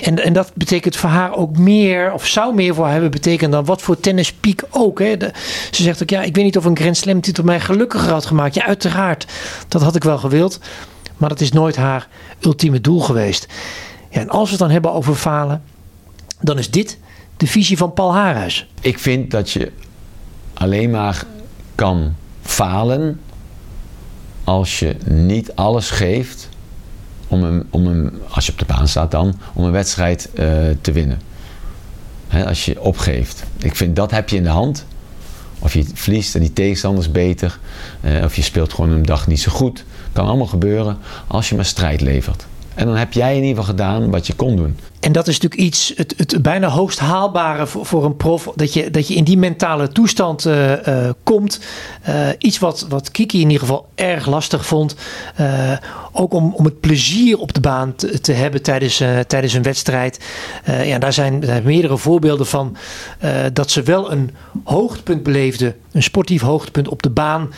en, 0.01 0.23
en 0.23 0.33
dat 0.33 0.51
betekent 0.53 0.95
voor 0.95 1.09
haar 1.09 1.35
ook 1.35 1.57
meer, 1.57 2.13
of 2.13 2.27
zou 2.27 2.55
meer 2.55 2.73
voor 2.73 2.83
haar 2.83 2.93
hebben 2.93 3.11
betekend 3.11 3.51
dan 3.51 3.65
wat 3.65 3.81
voor 3.81 3.99
tennispiek 3.99 4.61
ook. 4.69 4.99
Hè? 4.99 5.15
Ze 5.71 5.83
zegt 5.83 6.01
ook, 6.01 6.09
ja, 6.09 6.21
ik 6.21 6.35
weet 6.35 6.45
niet 6.45 6.57
of 6.57 6.65
een 6.65 6.77
Grand 6.77 6.97
Slam 6.97 7.21
titel 7.21 7.43
mij 7.43 7.59
gelukkiger 7.59 8.11
had 8.11 8.25
gemaakt. 8.25 8.55
Ja, 8.55 8.65
uiteraard, 8.65 9.25
dat 9.67 9.81
had 9.81 9.95
ik 9.95 10.03
wel 10.03 10.17
gewild. 10.17 10.59
Maar 11.17 11.29
dat 11.29 11.41
is 11.41 11.51
nooit 11.51 11.75
haar 11.75 12.07
ultieme 12.41 12.81
doel 12.81 12.99
geweest. 12.99 13.47
Ja, 14.09 14.19
en 14.19 14.29
als 14.29 14.43
we 14.43 14.49
het 14.49 14.59
dan 14.59 14.69
hebben 14.69 14.93
over 14.93 15.15
falen, 15.15 15.63
dan 16.41 16.57
is 16.57 16.71
dit 16.71 16.97
de 17.37 17.47
visie 17.47 17.77
van 17.77 17.93
Paul 17.93 18.13
Haarhuis. 18.13 18.67
Ik 18.81 18.99
vind 18.99 19.31
dat 19.31 19.51
je 19.51 19.71
alleen 20.59 20.89
maar 20.89 21.23
kan 21.75 22.15
falen 22.41 23.19
als 24.43 24.79
je 24.79 24.95
niet 25.05 25.55
alles 25.55 25.89
geeft 25.89 26.49
om 27.27 27.43
een, 27.43 27.67
om 27.69 27.87
een, 27.87 28.21
als 28.29 28.45
je 28.45 28.51
op 28.51 28.59
de 28.59 28.65
baan 28.65 28.87
staat 28.87 29.11
dan, 29.11 29.39
om 29.53 29.63
een 29.63 29.71
wedstrijd 29.71 30.29
uh, 30.33 30.45
te 30.81 30.91
winnen. 30.91 31.21
Als 32.45 32.65
je 32.65 32.81
opgeeft. 32.81 33.43
Ik 33.57 33.75
vind 33.75 33.95
dat 33.95 34.11
heb 34.11 34.29
je 34.29 34.35
in 34.35 34.43
de 34.43 34.49
hand. 34.49 34.85
Of 35.59 35.73
je 35.73 35.85
verliest 35.93 36.35
en 36.35 36.41
die 36.41 36.53
tegenstander 36.53 37.03
is 37.03 37.11
beter. 37.11 37.59
Uh, 38.01 38.23
of 38.23 38.35
je 38.35 38.41
speelt 38.41 38.73
gewoon 38.73 38.91
een 38.91 39.05
dag 39.05 39.27
niet 39.27 39.39
zo 39.39 39.51
goed. 39.51 39.85
Kan 40.13 40.27
allemaal 40.27 40.47
gebeuren 40.47 40.97
als 41.27 41.49
je 41.49 41.55
maar 41.55 41.65
strijd 41.65 42.01
levert. 42.01 42.45
En 42.79 42.85
dan 42.85 42.95
heb 42.95 43.13
jij 43.13 43.35
in 43.35 43.43
ieder 43.43 43.49
geval 43.49 43.63
gedaan 43.63 44.09
wat 44.09 44.27
je 44.27 44.33
kon 44.33 44.55
doen. 44.55 44.77
En 44.99 45.11
dat 45.11 45.27
is 45.27 45.39
natuurlijk 45.39 45.61
iets, 45.61 45.93
het, 45.95 46.13
het 46.17 46.41
bijna 46.41 46.67
hoogst 46.67 46.99
haalbare 46.99 47.67
voor, 47.67 47.85
voor, 47.85 48.05
een 48.05 48.17
prof. 48.17 48.51
Dat 48.55 48.73
je, 48.73 48.91
dat 48.91 49.07
je 49.07 49.13
in 49.13 49.23
die 49.23 49.37
mentale 49.37 49.87
toestand 49.87 50.45
uh, 50.45 50.71
uh, 50.71 51.09
komt. 51.23 51.59
Uh, 52.09 52.27
iets 52.37 52.59
wat, 52.59 52.85
wat 52.89 53.11
Kiki 53.11 53.37
in 53.41 53.49
ieder 53.49 53.59
geval 53.59 53.87
erg 53.95 54.25
lastig 54.25 54.65
vond. 54.65 54.95
ook 56.11 56.33
om, 56.33 56.53
om 56.53 56.65
het 56.65 56.79
plezier 56.79 57.37
op 57.37 57.53
de 57.53 57.59
baan 57.59 57.95
te, 57.95 58.21
te 58.21 58.33
hebben 58.33 58.61
tijdens, 58.61 59.03
tijdens 59.27 59.53
een 59.53 59.63
wedstrijd. 59.63 60.19
ja, 60.83 60.97
daar 60.97 61.13
zijn, 61.13 61.39
daar 61.39 61.49
zijn 61.49 61.63
meerdere 61.63 61.97
voorbeelden 61.97 62.45
van. 62.45 62.77
dat 63.53 63.71
ze 63.71 63.81
wel 63.81 64.11
een 64.11 64.31
hoogtepunt 64.63 65.23
beleefde. 65.23 65.75
Een 65.91 66.03
sportief 66.03 66.41
hoogtepunt 66.41 66.87
op 66.87 67.03
de 67.03 67.09
baan. 67.09 67.49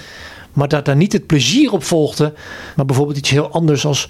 Maar 0.54 0.68
dat 0.68 0.86
daar 0.86 0.96
niet 0.96 1.14
het 1.14 1.28
plezier 1.28 1.72
op 1.72 1.84
volgde. 1.84 2.34
Maar 2.76 2.86
bijvoorbeeld 2.86 3.18
iets 3.18 3.30
heel 3.30 3.52
anders 3.52 3.86
als 3.86 4.10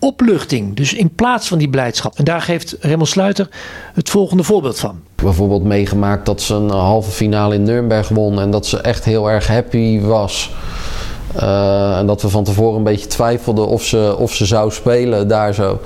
opluchting. 0.00 0.76
Dus 0.76 0.94
in 0.94 1.14
plaats 1.14 1.48
van 1.48 1.58
die 1.58 1.68
blijdschap. 1.68 2.18
En 2.18 2.24
daar 2.24 2.42
geeft 2.42 2.76
Raymond 2.80 3.08
Sluiter 3.08 3.48
het 3.94 4.10
volgende 4.10 4.42
voorbeeld 4.42 4.78
van. 4.78 5.00
Bijvoorbeeld 5.14 5.64
meegemaakt 5.64 6.26
dat 6.26 6.40
ze 6.40 6.54
een 6.54 6.70
halve 6.70 7.10
finale 7.10 7.54
in 7.54 7.62
Nuremberg 7.62 8.08
won 8.08 8.40
en 8.40 8.50
dat 8.50 8.66
ze 8.66 8.80
echt 8.80 9.04
heel 9.04 9.30
erg 9.30 9.46
happy 9.46 10.00
was. 10.00 10.50
Uh, 11.36 11.98
en 11.98 12.06
dat 12.06 12.22
we 12.22 12.28
van 12.28 12.44
tevoren 12.44 12.76
een 12.76 12.84
beetje 12.84 13.06
twijfelden 13.06 13.66
of 13.66 13.82
ze, 13.82 14.16
of 14.18 14.34
ze 14.34 14.46
zou 14.46 14.70
spelen 14.70 15.28
daar 15.28 15.54
zo. 15.54 15.80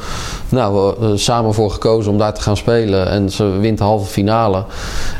Nou, 0.48 0.94
we 0.98 1.16
samen 1.16 1.54
voor 1.54 1.70
gekozen 1.70 2.12
om 2.12 2.18
daar 2.18 2.34
te 2.34 2.40
gaan 2.40 2.56
spelen. 2.56 3.08
En 3.08 3.30
ze 3.30 3.44
wint 3.44 3.78
de 3.78 3.84
halve 3.84 4.10
finale. 4.10 4.64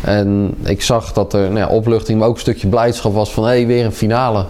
En 0.02 0.54
ik 0.62 0.82
zag 0.82 1.12
dat 1.12 1.32
er 1.32 1.40
nou 1.40 1.58
ja, 1.58 1.68
opluchting, 1.68 2.18
maar 2.18 2.28
ook 2.28 2.34
een 2.34 2.40
stukje 2.40 2.68
blijdschap 2.68 3.14
was 3.14 3.32
van 3.32 3.44
hé, 3.44 3.50
hey, 3.50 3.66
weer 3.66 3.84
een 3.84 3.92
finale. 3.92 4.44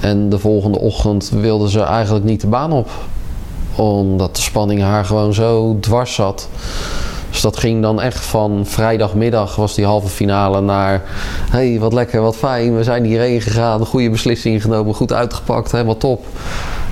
En 0.00 0.28
de 0.28 0.38
volgende 0.38 0.78
ochtend 0.78 1.30
wilde 1.40 1.70
ze 1.70 1.80
eigenlijk 1.80 2.24
niet 2.24 2.40
de 2.40 2.46
baan 2.46 2.72
op 2.72 2.88
omdat 3.80 4.36
de 4.36 4.42
spanning 4.42 4.80
haar 4.80 5.04
gewoon 5.04 5.34
zo 5.34 5.76
dwars 5.80 6.14
zat. 6.14 6.48
Dus 7.30 7.40
dat 7.40 7.56
ging 7.56 7.82
dan 7.82 8.00
echt 8.00 8.24
van 8.24 8.66
vrijdagmiddag 8.66 9.56
was 9.56 9.74
die 9.74 9.84
halve 9.84 10.08
finale 10.08 10.60
naar... 10.60 11.02
hey, 11.50 11.78
wat 11.78 11.92
lekker, 11.92 12.20
wat 12.20 12.36
fijn, 12.36 12.76
we 12.76 12.84
zijn 12.84 13.04
hierheen 13.04 13.40
gegaan, 13.40 13.86
goede 13.86 14.10
beslissing 14.10 14.62
genomen, 14.62 14.94
goed 14.94 15.12
uitgepakt, 15.12 15.72
helemaal 15.72 15.96
top. 15.96 16.24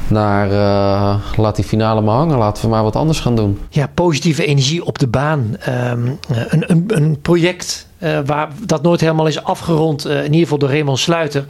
naar 0.09 0.51
uh, 0.51 1.15
laat 1.37 1.57
die 1.57 1.65
finale 1.65 2.01
maar 2.01 2.17
hangen, 2.17 2.39
laten 2.39 2.63
we 2.63 2.69
maar 2.69 2.83
wat 2.83 2.97
anders 2.97 3.21
gaan 3.21 3.37
doen. 3.37 3.59
Ja, 3.69 3.91
positieve 3.95 4.47
energie 4.47 4.85
op 4.85 4.99
de 4.99 5.09
baan. 5.09 5.57
Um, 5.69 6.19
een, 6.29 6.65
een, 6.71 6.85
een, 6.87 7.21
project 7.21 7.87
uh, 7.99 8.19
waar 8.27 8.49
dat 8.67 8.83
nooit 8.83 9.01
helemaal 9.01 9.27
is 9.27 9.45
afgerond, 9.45 10.07
in 10.07 10.25
ieder 10.25 10.41
geval 10.41 10.59
door 10.59 10.71
Raymond 10.71 10.99
Sluiter. 10.99 11.45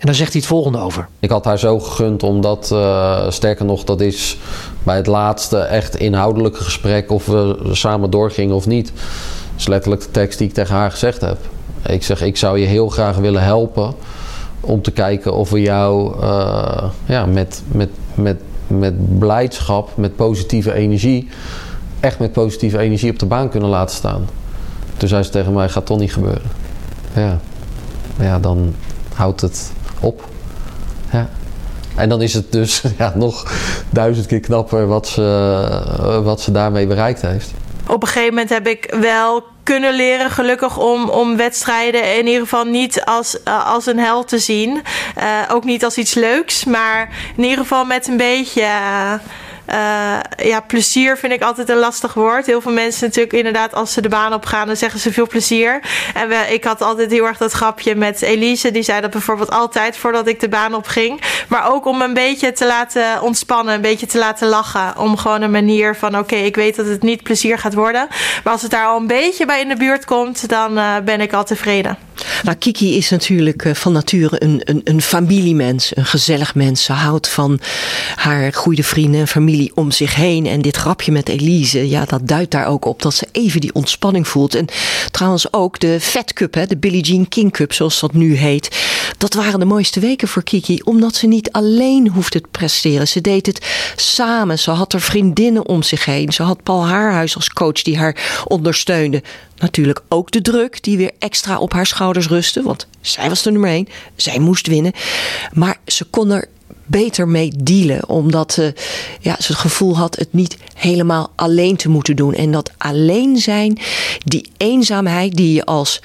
En 0.00 0.06
daar 0.06 0.14
zegt 0.14 0.32
hij 0.32 0.40
het 0.40 0.50
volgende 0.50 0.78
over. 0.78 1.08
Ik 1.18 1.30
had 1.30 1.44
haar 1.44 1.58
zo 1.58 1.78
gegund, 1.78 2.22
omdat, 2.22 2.74
sterker 3.28 3.64
nog, 3.64 3.84
dat 3.84 4.00
is 4.00 4.38
bij 4.82 4.96
het 4.96 5.06
laatste 5.06 5.58
echt 5.58 5.96
inhoudelijke 5.96 6.62
gesprek 6.62 7.10
of 7.10 7.26
we 7.26 7.58
samen 7.72 8.10
doorgingen 8.10 8.54
of 8.54 8.66
niet. 8.66 8.86
Dat 8.86 8.94
is 9.56 9.66
letterlijk 9.66 10.02
de 10.02 10.10
tekst 10.10 10.38
die 10.38 10.48
ik 10.48 10.54
tegen 10.54 10.74
haar 10.74 10.90
gezegd 10.90 11.20
heb. 11.20 11.38
Ik 11.86 12.02
zeg, 12.02 12.22
ik 12.22 12.36
zou 12.36 12.58
je 12.58 12.66
heel 12.66 12.88
graag 12.88 13.16
willen 13.16 13.42
helpen 13.42 13.94
om 14.60 14.82
te 14.82 14.90
kijken 14.90 15.34
of 15.34 15.50
we 15.50 15.60
jou 15.60 16.20
uh, 16.22 16.84
ja, 17.04 17.26
met, 17.26 17.62
met, 17.66 17.90
met, 18.14 18.40
met 18.66 19.18
blijdschap, 19.18 19.96
met 19.96 20.16
positieve 20.16 20.72
energie, 20.72 21.28
echt 22.00 22.18
met 22.18 22.32
positieve 22.32 22.78
energie 22.78 23.10
op 23.10 23.18
de 23.18 23.26
baan 23.26 23.48
kunnen 23.48 23.68
laten 23.68 23.96
staan. 23.96 24.28
Toen 24.96 25.08
zei 25.08 25.22
ze 25.22 25.30
tegen 25.30 25.52
mij: 25.52 25.68
gaat 25.68 25.86
toch 25.86 25.98
niet 25.98 26.12
gebeuren. 26.12 26.50
Ja, 27.14 27.38
ja 28.18 28.38
dan 28.38 28.74
houdt 29.14 29.40
het 29.40 29.72
op. 30.00 30.28
Ja. 31.12 31.28
En 31.96 32.08
dan 32.08 32.22
is 32.22 32.34
het 32.34 32.52
dus 32.52 32.82
ja, 32.98 33.12
nog 33.14 33.52
duizend 33.90 34.26
keer 34.26 34.40
knapper 34.40 34.86
wat 34.86 35.08
ze, 35.08 36.20
wat 36.24 36.40
ze 36.40 36.52
daarmee 36.52 36.86
bereikt 36.86 37.22
heeft. 37.22 37.50
Op 37.86 38.02
een 38.02 38.08
gegeven 38.08 38.34
moment 38.34 38.50
heb 38.50 38.66
ik 38.66 38.94
wel 39.00 39.44
kunnen 39.62 39.94
leren, 39.94 40.30
gelukkig, 40.30 40.78
om, 40.78 41.08
om 41.08 41.36
wedstrijden 41.36 42.18
in 42.18 42.26
ieder 42.26 42.42
geval 42.42 42.64
niet 42.64 43.04
als, 43.04 43.38
uh, 43.44 43.66
als 43.66 43.86
een 43.86 43.98
hel 43.98 44.24
te 44.24 44.38
zien. 44.38 44.82
Uh, 45.18 45.24
ook 45.50 45.64
niet 45.64 45.84
als 45.84 45.96
iets 45.96 46.14
leuks, 46.14 46.64
maar 46.64 47.08
in 47.36 47.42
ieder 47.42 47.58
geval 47.58 47.84
met 47.84 48.08
een 48.08 48.16
beetje. 48.16 48.66
Ja, 50.36 50.60
plezier 50.66 51.16
vind 51.16 51.32
ik 51.32 51.42
altijd 51.42 51.68
een 51.68 51.76
lastig 51.76 52.14
woord. 52.14 52.46
Heel 52.46 52.60
veel 52.60 52.72
mensen 52.72 53.06
natuurlijk 53.06 53.32
inderdaad 53.32 53.74
als 53.74 53.92
ze 53.92 54.00
de 54.00 54.08
baan 54.08 54.32
op 54.32 54.44
gaan, 54.44 54.66
dan 54.66 54.76
zeggen 54.76 55.00
ze 55.00 55.12
veel 55.12 55.26
plezier. 55.26 55.80
En 56.14 56.52
ik 56.52 56.64
had 56.64 56.82
altijd 56.82 57.10
heel 57.10 57.26
erg 57.26 57.38
dat 57.38 57.52
grapje 57.52 57.94
met 57.94 58.22
Elise. 58.22 58.70
Die 58.70 58.82
zei 58.82 59.00
dat 59.00 59.10
bijvoorbeeld 59.10 59.50
altijd 59.50 59.96
voordat 59.96 60.26
ik 60.26 60.40
de 60.40 60.48
baan 60.48 60.74
op 60.74 60.86
ging. 60.86 61.20
Maar 61.48 61.72
ook 61.72 61.86
om 61.86 62.02
een 62.02 62.14
beetje 62.14 62.52
te 62.52 62.66
laten 62.66 63.22
ontspannen, 63.22 63.74
een 63.74 63.80
beetje 63.80 64.06
te 64.06 64.18
laten 64.18 64.48
lachen. 64.48 64.98
Om 64.98 65.16
gewoon 65.16 65.42
een 65.42 65.50
manier 65.50 65.96
van 65.96 66.18
oké, 66.18 66.36
ik 66.36 66.56
weet 66.56 66.76
dat 66.76 66.86
het 66.86 67.02
niet 67.02 67.22
plezier 67.22 67.58
gaat 67.58 67.74
worden. 67.74 68.08
Maar 68.44 68.52
als 68.52 68.62
het 68.62 68.70
daar 68.70 68.86
al 68.86 68.96
een 68.96 69.06
beetje 69.06 69.46
bij 69.46 69.60
in 69.60 69.68
de 69.68 69.76
buurt 69.76 70.04
komt, 70.04 70.48
dan 70.48 70.78
uh, 70.78 70.96
ben 71.04 71.20
ik 71.20 71.32
al 71.32 71.44
tevreden. 71.44 72.09
Nou, 72.42 72.56
Kiki 72.56 72.96
is 72.96 73.10
natuurlijk 73.10 73.64
uh, 73.64 73.74
van 73.74 73.92
nature 73.92 74.42
een, 74.42 74.60
een, 74.64 74.80
een 74.84 75.02
familiemens, 75.02 75.96
een 75.96 76.06
gezellig 76.06 76.54
mens. 76.54 76.84
Ze 76.84 76.92
houdt 76.92 77.28
van 77.28 77.60
haar 78.14 78.52
goede 78.52 78.82
vrienden 78.82 79.20
en 79.20 79.28
familie 79.28 79.72
om 79.74 79.90
zich 79.90 80.14
heen. 80.14 80.46
En 80.46 80.62
dit 80.62 80.76
grapje 80.76 81.12
met 81.12 81.28
Elise, 81.28 81.88
ja, 81.88 82.04
dat 82.04 82.28
duidt 82.28 82.50
daar 82.50 82.66
ook 82.66 82.84
op 82.84 83.02
dat 83.02 83.14
ze 83.14 83.28
even 83.32 83.60
die 83.60 83.74
ontspanning 83.74 84.28
voelt. 84.28 84.54
En 84.54 84.66
trouwens 85.10 85.52
ook 85.52 85.78
de 85.78 86.00
Fat 86.00 86.32
Cup, 86.32 86.54
hè, 86.54 86.66
de 86.66 86.76
Billie 86.76 87.02
Jean 87.02 87.28
King 87.28 87.52
Cup, 87.52 87.72
zoals 87.72 88.00
dat 88.00 88.12
nu 88.12 88.36
heet. 88.36 88.68
Dat 89.18 89.34
waren 89.34 89.58
de 89.58 89.64
mooiste 89.64 90.00
weken 90.00 90.28
voor 90.28 90.42
Kiki, 90.42 90.80
omdat 90.84 91.14
ze 91.14 91.26
niet 91.26 91.52
alleen 91.52 92.08
hoefde 92.08 92.40
te 92.40 92.48
presteren. 92.50 93.08
Ze 93.08 93.20
deed 93.20 93.46
het 93.46 93.66
samen. 93.96 94.58
Ze 94.58 94.70
had 94.70 94.92
er 94.92 95.00
vriendinnen 95.00 95.66
om 95.66 95.82
zich 95.82 96.04
heen. 96.04 96.32
Ze 96.32 96.42
had 96.42 96.62
Paul 96.62 96.86
Haarhuis 96.86 97.36
als 97.36 97.48
coach 97.48 97.82
die 97.82 97.98
haar 97.98 98.44
ondersteunde. 98.46 99.22
Natuurlijk 99.56 100.02
ook 100.08 100.30
de 100.30 100.40
druk 100.40 100.82
die 100.82 100.96
weer 100.96 101.10
extra 101.18 101.58
op 101.58 101.72
haar 101.72 101.86
schouders 101.86 102.28
rustte. 102.28 102.62
Want 102.62 102.86
zij 103.00 103.28
was 103.28 103.42
de 103.42 103.50
nummer 103.50 103.70
één. 103.70 103.88
Zij 104.16 104.38
moest 104.38 104.66
winnen. 104.66 104.92
Maar 105.52 105.76
ze 105.86 106.04
kon 106.04 106.30
er 106.30 106.48
beter 106.86 107.28
mee 107.28 107.52
dealen. 107.56 108.08
Omdat 108.08 108.56
uh, 108.60 108.66
ja, 109.20 109.36
ze 109.38 109.52
het 109.52 109.60
gevoel 109.60 109.96
had 109.96 110.16
het 110.16 110.32
niet 110.32 110.56
helemaal 110.74 111.32
alleen 111.36 111.76
te 111.76 111.88
moeten 111.88 112.16
doen. 112.16 112.34
En 112.34 112.50
dat 112.50 112.70
alleen 112.78 113.36
zijn, 113.36 113.78
die 114.24 114.50
eenzaamheid 114.56 115.36
die 115.36 115.54
je 115.54 115.64
als 115.64 116.00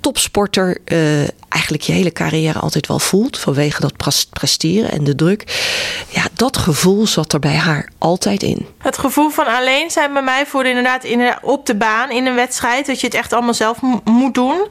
topsporter 0.00 0.78
uh, 0.86 1.20
eigenlijk 1.48 1.82
je 1.82 1.92
hele 1.92 2.12
carrière 2.12 2.58
altijd 2.58 2.86
wel 2.86 2.98
voelt. 2.98 3.38
Vanwege 3.38 3.80
dat 3.80 3.94
presteren 4.30 4.90
en 4.90 5.04
de 5.04 5.14
druk. 5.14 5.44
Ja, 6.08 6.22
dat 6.34 6.56
gevoel 6.56 7.06
zat 7.06 7.32
er 7.32 7.38
bij 7.38 7.56
haar 7.56 7.88
altijd 7.98 8.42
in. 8.42 8.66
Het 8.78 8.98
gevoel 8.98 9.30
van 9.30 9.46
alleen 9.46 9.90
zijn 9.90 10.12
bij 10.12 10.22
mij 10.22 10.46
voelde 10.46 10.68
inderdaad 10.68 11.04
in, 11.04 11.34
op 11.42 11.66
de 11.66 11.74
baan 11.74 12.10
in 12.10 12.26
een 12.26 12.34
wedstrijd. 12.34 12.86
Dat 12.86 13.00
je 13.00 13.06
het 13.06 13.16
echt 13.16 13.32
allemaal 13.32 13.54
zelf 13.54 13.78
moet 14.04 14.34
doen. 14.34 14.66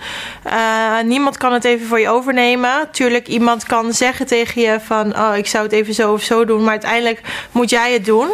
Uh, 0.45 0.99
niemand 1.03 1.37
kan 1.37 1.53
het 1.53 1.63
even 1.63 1.87
voor 1.87 1.99
je 1.99 2.09
overnemen. 2.09 2.89
Tuurlijk, 2.91 3.27
iemand 3.27 3.63
kan 3.63 3.93
zeggen 3.93 4.25
tegen 4.25 4.61
je 4.61 4.79
van... 4.85 5.17
oh, 5.17 5.37
ik 5.37 5.47
zou 5.47 5.63
het 5.63 5.73
even 5.73 5.93
zo 5.93 6.13
of 6.13 6.21
zo 6.23 6.45
doen. 6.45 6.61
Maar 6.61 6.69
uiteindelijk 6.71 7.21
moet 7.51 7.69
jij 7.69 7.93
het 7.93 8.05
doen. 8.05 8.29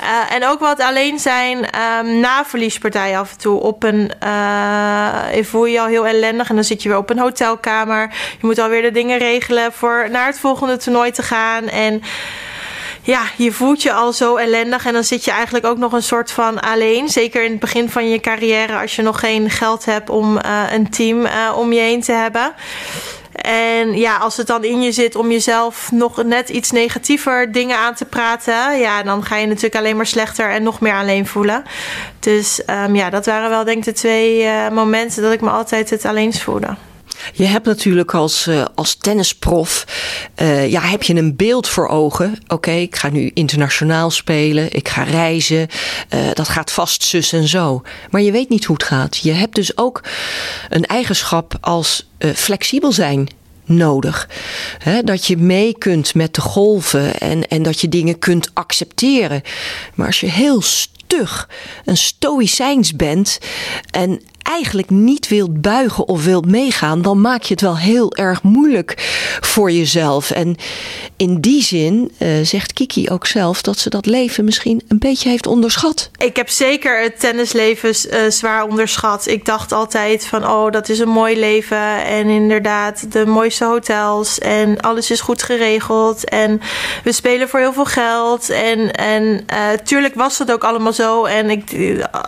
Uh, 0.00 0.34
en 0.34 0.46
ook 0.46 0.60
wat 0.60 0.80
alleen 0.80 1.18
zijn 1.18 1.58
um, 1.58 2.20
na 2.20 2.44
verliespartij 2.44 3.18
af 3.18 3.30
en 3.30 3.38
toe. 3.38 3.60
Op 3.60 3.82
een... 3.82 4.12
Uh, 4.22 5.42
voel 5.42 5.64
je 5.64 5.72
je 5.72 5.80
al 5.80 5.86
heel 5.86 6.06
ellendig 6.06 6.33
en 6.40 6.54
dan 6.54 6.64
zit 6.64 6.82
je 6.82 6.88
weer 6.88 6.98
op 6.98 7.10
een 7.10 7.18
hotelkamer 7.18 8.12
je 8.40 8.46
moet 8.46 8.58
alweer 8.58 8.82
de 8.82 8.90
dingen 8.90 9.18
regelen 9.18 9.72
voor 9.72 10.06
naar 10.10 10.26
het 10.26 10.38
volgende 10.38 10.76
toernooi 10.76 11.10
te 11.10 11.22
gaan. 11.22 11.68
En 11.68 12.02
ja, 13.02 13.22
je 13.36 13.52
voelt 13.52 13.82
je 13.82 13.92
al 13.92 14.12
zo 14.12 14.36
ellendig 14.36 14.86
en 14.86 14.92
dan 14.92 15.04
zit 15.04 15.24
je 15.24 15.30
eigenlijk 15.30 15.66
ook 15.66 15.78
nog 15.78 15.92
een 15.92 16.02
soort 16.02 16.30
van 16.30 16.60
alleen. 16.60 17.08
Zeker 17.08 17.44
in 17.44 17.50
het 17.50 17.60
begin 17.60 17.90
van 17.90 18.08
je 18.08 18.20
carrière, 18.20 18.80
als 18.80 18.96
je 18.96 19.02
nog 19.02 19.20
geen 19.20 19.50
geld 19.50 19.84
hebt 19.84 20.10
om 20.10 20.36
uh, 20.36 20.62
een 20.72 20.90
team 20.90 21.20
uh, 21.20 21.30
om 21.56 21.72
je 21.72 21.80
heen 21.80 22.00
te 22.00 22.12
hebben. 22.12 22.54
En 23.34 23.98
ja, 23.98 24.16
als 24.16 24.36
het 24.36 24.46
dan 24.46 24.64
in 24.64 24.82
je 24.82 24.92
zit 24.92 25.16
om 25.16 25.30
jezelf 25.30 25.92
nog 25.92 26.24
net 26.24 26.48
iets 26.48 26.70
negatiever 26.70 27.52
dingen 27.52 27.78
aan 27.78 27.94
te 27.94 28.04
praten, 28.04 28.78
ja, 28.78 29.02
dan 29.02 29.24
ga 29.24 29.36
je 29.36 29.46
natuurlijk 29.46 29.76
alleen 29.76 29.96
maar 29.96 30.06
slechter 30.06 30.50
en 30.50 30.62
nog 30.62 30.80
meer 30.80 30.94
alleen 30.94 31.26
voelen. 31.26 31.62
Dus 32.20 32.62
um, 32.66 32.94
ja, 32.94 33.10
dat 33.10 33.26
waren 33.26 33.50
wel 33.50 33.64
denk 33.64 33.78
ik 33.78 33.84
de 33.84 33.92
twee 33.92 34.42
uh, 34.42 34.68
momenten 34.68 35.22
dat 35.22 35.32
ik 35.32 35.40
me 35.40 35.50
altijd 35.50 35.90
het 35.90 36.04
alleen 36.04 36.32
voelde. 36.32 36.76
Je 37.32 37.44
hebt 37.44 37.66
natuurlijk 37.66 38.14
als, 38.14 38.46
uh, 38.46 38.64
als 38.74 38.94
tennisprof, 38.94 39.84
uh, 40.42 40.70
ja, 40.70 40.80
heb 40.80 41.02
je 41.02 41.14
een 41.14 41.36
beeld 41.36 41.68
voor 41.68 41.88
ogen. 41.88 42.38
Oké, 42.46 42.70
ik 42.70 42.96
ga 42.96 43.08
nu 43.08 43.30
internationaal 43.34 44.10
spelen, 44.10 44.72
ik 44.72 44.88
ga 44.88 45.02
reizen, 45.02 45.68
uh, 46.14 46.20
dat 46.32 46.48
gaat 46.48 46.72
vast 46.72 47.02
zus 47.02 47.32
en 47.32 47.48
zo. 47.48 47.82
Maar 48.10 48.20
je 48.20 48.32
weet 48.32 48.48
niet 48.48 48.64
hoe 48.64 48.76
het 48.76 48.84
gaat. 48.84 49.16
Je 49.16 49.32
hebt 49.32 49.54
dus 49.54 49.76
ook 49.76 50.02
een 50.68 50.84
eigenschap 50.84 51.58
als 51.60 52.08
flexibel 52.34 52.92
zijn 52.92 53.28
nodig. 53.64 54.28
Dat 55.04 55.26
je 55.26 55.36
mee 55.36 55.78
kunt 55.78 56.14
met 56.14 56.34
de 56.34 56.40
golven 56.40 57.18
en, 57.18 57.48
en 57.48 57.62
dat 57.62 57.80
je 57.80 57.88
dingen 57.88 58.18
kunt 58.18 58.50
accepteren. 58.54 59.42
Maar 59.94 60.06
als 60.06 60.20
je 60.20 60.30
heel 60.30 60.62
stug 60.62 61.48
een 61.84 61.96
stoïcijns 61.96 62.96
bent 62.96 63.38
en 63.90 64.20
eigenlijk 64.44 64.90
niet 64.90 65.28
wilt 65.28 65.60
buigen 65.60 66.08
of 66.08 66.24
wilt 66.24 66.46
meegaan, 66.46 67.02
dan 67.02 67.20
maak 67.20 67.42
je 67.42 67.52
het 67.52 67.62
wel 67.62 67.78
heel 67.78 68.12
erg 68.12 68.42
moeilijk 68.42 68.94
voor 69.40 69.70
jezelf. 69.70 70.30
En 70.30 70.56
in 71.16 71.40
die 71.40 71.62
zin 71.62 72.12
uh, 72.18 72.28
zegt 72.42 72.72
Kiki 72.72 73.10
ook 73.10 73.26
zelf 73.26 73.62
dat 73.62 73.78
ze 73.78 73.90
dat 73.90 74.06
leven 74.06 74.44
misschien 74.44 74.82
een 74.88 74.98
beetje 74.98 75.28
heeft 75.28 75.46
onderschat. 75.46 76.10
Ik 76.16 76.36
heb 76.36 76.48
zeker 76.48 77.02
het 77.02 77.20
tennisleven 77.20 77.88
uh, 77.88 78.30
zwaar 78.30 78.64
onderschat. 78.64 79.26
Ik 79.26 79.44
dacht 79.44 79.72
altijd 79.72 80.26
van, 80.26 80.48
oh, 80.48 80.70
dat 80.70 80.88
is 80.88 80.98
een 80.98 81.08
mooi 81.08 81.38
leven. 81.38 82.04
En 82.04 82.28
inderdaad, 82.28 83.12
de 83.12 83.26
mooiste 83.26 83.64
hotels. 83.64 84.38
En 84.38 84.80
alles 84.80 85.10
is 85.10 85.20
goed 85.20 85.42
geregeld. 85.42 86.28
En 86.28 86.60
we 87.04 87.12
spelen 87.12 87.48
voor 87.48 87.60
heel 87.60 87.72
veel 87.72 87.84
geld. 87.84 88.50
En, 88.50 88.92
en 88.92 89.22
uh, 89.22 89.68
tuurlijk 89.84 90.14
was 90.14 90.38
het 90.38 90.52
ook 90.52 90.64
allemaal 90.64 90.92
zo. 90.92 91.24
En 91.24 91.50
ik, 91.50 91.62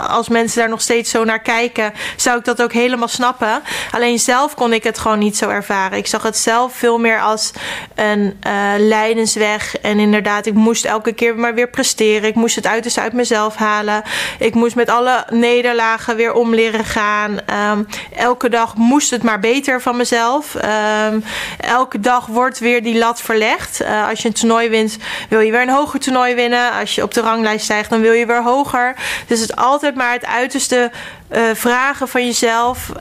als 0.08 0.28
mensen 0.28 0.58
daar 0.58 0.68
nog 0.68 0.80
steeds 0.80 1.10
zo 1.10 1.24
naar 1.24 1.42
kijken, 1.42 1.92
zou 2.16 2.38
ik 2.38 2.44
dat 2.44 2.62
ook 2.62 2.72
helemaal 2.72 3.08
snappen. 3.08 3.62
Alleen 3.90 4.18
zelf 4.18 4.54
kon 4.54 4.72
ik 4.72 4.84
het 4.84 4.98
gewoon 4.98 5.18
niet 5.18 5.36
zo 5.36 5.48
ervaren. 5.48 5.98
Ik 5.98 6.06
zag 6.06 6.22
het 6.22 6.36
zelf 6.36 6.74
veel 6.74 6.98
meer 6.98 7.20
als 7.20 7.52
een 7.94 8.40
uh, 8.46 8.62
leidensweg. 8.78 9.78
En 9.78 9.98
inderdaad, 9.98 10.46
ik 10.46 10.54
moest 10.54 10.84
elke 10.84 11.12
keer 11.12 11.36
maar 11.36 11.54
weer 11.54 11.68
presteren. 11.68 12.28
Ik 12.28 12.34
moest 12.34 12.56
het 12.56 12.66
uiterste 12.66 13.00
uit 13.00 13.12
mezelf 13.12 13.56
halen. 13.56 14.02
Ik 14.38 14.54
moest 14.54 14.74
met 14.74 14.88
alle 14.88 15.24
nederlagen 15.30 16.16
weer 16.16 16.32
om 16.32 16.54
leren 16.54 16.84
gaan. 16.84 17.38
Um, 17.70 17.86
elke 18.16 18.48
dag 18.48 18.74
moest 18.76 19.10
het 19.10 19.22
maar 19.22 19.40
beter 19.40 19.82
van 19.82 19.96
mezelf. 19.96 20.54
Um, 20.54 21.24
elke 21.60 22.00
dag 22.00 22.26
wordt 22.26 22.58
weer 22.58 22.82
die 22.82 22.98
lat 22.98 23.20
verlegd. 23.20 23.82
Uh, 23.82 24.08
als 24.08 24.22
je 24.22 24.28
een 24.28 24.34
toernooi 24.34 24.68
wint, 24.68 24.96
wil 25.28 25.40
je 25.40 25.50
weer 25.50 25.62
een 25.62 25.68
hoger 25.68 26.00
toernooi 26.00 26.34
winnen. 26.34 26.72
Als 26.72 26.94
je 26.94 27.02
op 27.02 27.14
de 27.14 27.20
ranglijst 27.20 27.64
stijgt, 27.64 27.90
dan 27.90 28.00
wil 28.00 28.12
je 28.12 28.26
weer 28.26 28.42
hoger. 28.42 28.94
Dus 29.26 29.40
het 29.40 29.56
altijd 29.56 29.94
maar 29.94 30.12
het 30.12 30.26
uiterste 30.26 30.90
uh, 31.32 31.42
vragen 31.54 32.08
van 32.08 32.24
jezelf. 32.24 32.92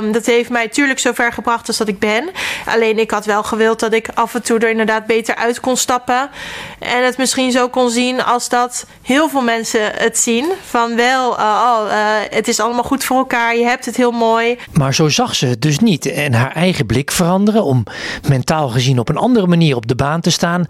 Um, 0.00 0.12
dat 0.12 0.26
heeft 0.26 0.50
mij 0.50 0.64
natuurlijk 0.64 0.98
zover 0.98 1.32
gebracht 1.32 1.68
als 1.68 1.76
dat 1.76 1.88
ik 1.88 1.98
ben. 1.98 2.30
Alleen 2.66 2.98
ik 2.98 3.10
had 3.10 3.24
wel 3.24 3.42
gewild 3.42 3.80
dat 3.80 3.92
ik 3.92 4.08
af 4.14 4.34
en 4.34 4.42
toe 4.42 4.58
er 4.58 4.70
inderdaad 4.70 5.06
beter 5.06 5.34
uit 5.34 5.60
kon 5.60 5.76
stappen. 5.76 6.30
En 6.78 7.04
het 7.04 7.16
misschien 7.16 7.52
zo 7.52 7.68
kon 7.68 7.90
zien 7.90 8.24
als 8.24 8.48
dat 8.48 8.86
heel 9.02 9.28
veel 9.28 9.42
mensen 9.42 9.92
het 9.94 10.18
zien. 10.18 10.46
Van 10.68 10.96
wel, 10.96 11.38
uh, 11.38 11.44
oh, 11.44 11.86
uh, 11.86 11.94
het 12.30 12.48
is 12.48 12.60
allemaal 12.60 12.82
goed 12.82 13.04
voor 13.04 13.16
elkaar, 13.16 13.56
je 13.56 13.64
hebt 13.64 13.84
het 13.84 13.96
heel 13.96 14.10
mooi. 14.10 14.58
Maar 14.72 14.94
zo 14.94 15.08
zag 15.08 15.34
ze 15.34 15.46
het 15.46 15.62
dus 15.62 15.78
niet. 15.78 16.06
En 16.06 16.34
haar 16.34 16.52
eigen 16.52 16.86
blik 16.86 17.10
veranderen 17.10 17.64
om 17.64 17.84
mentaal 18.28 18.68
gezien 18.68 18.98
op 18.98 19.08
een 19.08 19.16
andere 19.16 19.46
manier 19.46 19.76
op 19.76 19.86
de 19.86 19.94
baan 19.94 20.20
te 20.20 20.30
staan. 20.30 20.66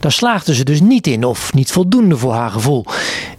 Daar 0.00 0.12
slaagde 0.12 0.54
ze 0.54 0.64
dus 0.64 0.80
niet 0.80 1.06
in 1.06 1.24
of 1.24 1.52
niet 1.52 1.72
voldoende 1.72 2.16
voor 2.16 2.32
haar 2.32 2.50
gevoel. 2.50 2.84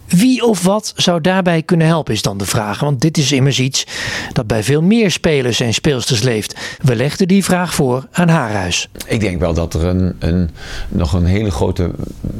Wie 0.08 0.46
of 0.46 0.62
wat 0.62 0.92
zou 0.96 1.20
daarbij 1.20 1.62
kunnen 1.62 1.86
helpen, 1.86 2.14
is 2.14 2.22
dan 2.22 2.38
de 2.38 2.46
vraag. 2.46 2.80
Want 2.80 3.00
dit 3.00 3.18
is 3.18 3.32
immers 3.32 3.60
iets 3.60 3.86
dat 4.32 4.46
bij 4.46 4.62
veel 4.62 4.82
meer 4.82 5.10
spelers 5.10 5.60
en 5.60 5.74
speelsters 5.74 6.22
leeft. 6.22 6.54
We 6.82 6.96
legden 6.96 7.28
die 7.28 7.44
vraag 7.44 7.74
voor 7.74 8.06
aan 8.12 8.28
haar 8.28 8.52
huis. 8.52 8.88
Ik 9.06 9.20
denk 9.20 9.40
wel 9.40 9.54
dat 9.54 9.74
er 9.74 9.84
een, 9.84 10.16
een, 10.18 10.50
nog 10.88 11.12
een 11.12 11.24
hele 11.24 11.50
grote 11.50 11.90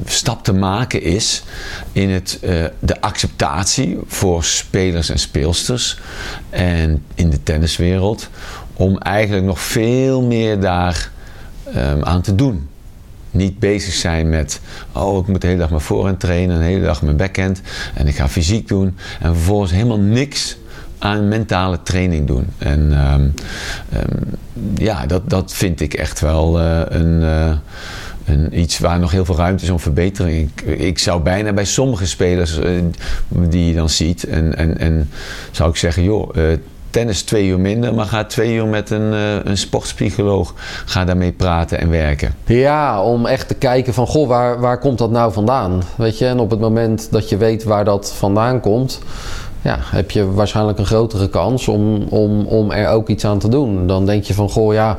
stap 0.04 0.44
te 0.44 0.52
maken 0.52 1.02
is 1.02 1.42
in 1.92 2.10
het, 2.10 2.38
uh, 2.42 2.64
de 2.78 3.00
acceptatie 3.00 3.98
voor 4.06 4.44
spelers 4.44 5.08
en 5.08 5.18
speelsters 5.18 5.98
en 6.50 7.04
in 7.14 7.30
de 7.30 7.42
tenniswereld. 7.42 8.28
Om 8.74 8.98
eigenlijk 8.98 9.44
nog 9.44 9.60
veel 9.60 10.22
meer 10.22 10.60
daar 10.60 11.10
um, 11.76 12.04
aan 12.04 12.22
te 12.22 12.34
doen 12.34 12.68
niet 13.30 13.58
bezig 13.58 13.94
zijn 13.94 14.28
met, 14.28 14.60
oh 14.92 15.18
ik 15.18 15.26
moet 15.26 15.40
de 15.40 15.46
hele 15.46 15.58
dag 15.58 15.70
mijn 15.70 15.80
voorhand 15.80 16.20
trainen, 16.20 16.58
de 16.58 16.64
hele 16.64 16.84
dag 16.84 17.02
mijn 17.02 17.16
backhand 17.16 17.60
en 17.94 18.06
ik 18.06 18.16
ga 18.16 18.28
fysiek 18.28 18.68
doen 18.68 18.96
en 19.20 19.34
vervolgens 19.34 19.72
helemaal 19.72 19.98
niks 19.98 20.58
aan 20.98 21.28
mentale 21.28 21.82
training 21.82 22.26
doen. 22.26 22.46
En 22.58 23.12
um, 23.12 23.34
um, 23.94 24.38
ja, 24.74 25.06
dat, 25.06 25.30
dat 25.30 25.52
vind 25.52 25.80
ik 25.80 25.94
echt 25.94 26.20
wel 26.20 26.60
uh, 26.60 26.80
een, 26.88 27.20
uh, 27.20 27.52
een, 28.24 28.60
iets 28.60 28.78
waar 28.78 28.98
nog 28.98 29.10
heel 29.10 29.24
veel 29.24 29.36
ruimte 29.36 29.64
is 29.64 29.70
om 29.70 29.80
verbetering. 29.80 30.50
Ik, 30.54 30.78
ik 30.78 30.98
zou 30.98 31.22
bijna 31.22 31.52
bij 31.52 31.64
sommige 31.64 32.06
spelers 32.06 32.58
uh, 32.58 32.82
die 33.28 33.66
je 33.66 33.74
dan 33.74 33.88
ziet 33.88 34.24
en, 34.24 34.56
en, 34.56 34.78
en 34.78 35.10
zou 35.50 35.70
ik 35.70 35.76
zeggen, 35.76 36.02
joh 36.02 36.30
tennis 36.98 37.22
twee 37.22 37.46
uur 37.46 37.60
minder, 37.60 37.94
maar 37.94 38.06
ga 38.06 38.24
twee 38.24 38.54
uur 38.54 38.66
met 38.66 38.90
een, 38.90 39.12
uh, 39.12 39.44
een 39.44 39.56
sportpsycholoog. 39.58 40.54
Ga 40.84 41.04
daarmee 41.04 41.32
praten 41.32 41.78
en 41.78 41.90
werken. 41.90 42.34
Ja, 42.44 43.02
om 43.02 43.26
echt 43.26 43.48
te 43.48 43.54
kijken 43.54 43.94
van, 43.94 44.06
goh, 44.06 44.28
waar, 44.28 44.60
waar 44.60 44.78
komt 44.78 44.98
dat 44.98 45.10
nou 45.10 45.32
vandaan? 45.32 45.82
Weet 45.96 46.18
je, 46.18 46.26
en 46.26 46.38
op 46.38 46.50
het 46.50 46.60
moment 46.60 47.08
dat 47.10 47.28
je 47.28 47.36
weet 47.36 47.64
waar 47.64 47.84
dat 47.84 48.12
vandaan 48.12 48.60
komt, 48.60 49.00
ja, 49.62 49.78
heb 49.80 50.10
je 50.10 50.32
waarschijnlijk 50.32 50.78
een 50.78 50.86
grotere 50.86 51.28
kans 51.28 51.68
om, 51.68 52.02
om, 52.08 52.46
om 52.46 52.70
er 52.70 52.88
ook 52.88 53.08
iets 53.08 53.24
aan 53.24 53.38
te 53.38 53.48
doen. 53.48 53.86
Dan 53.86 54.06
denk 54.06 54.24
je 54.24 54.34
van, 54.34 54.50
goh, 54.50 54.72
ja, 54.72 54.96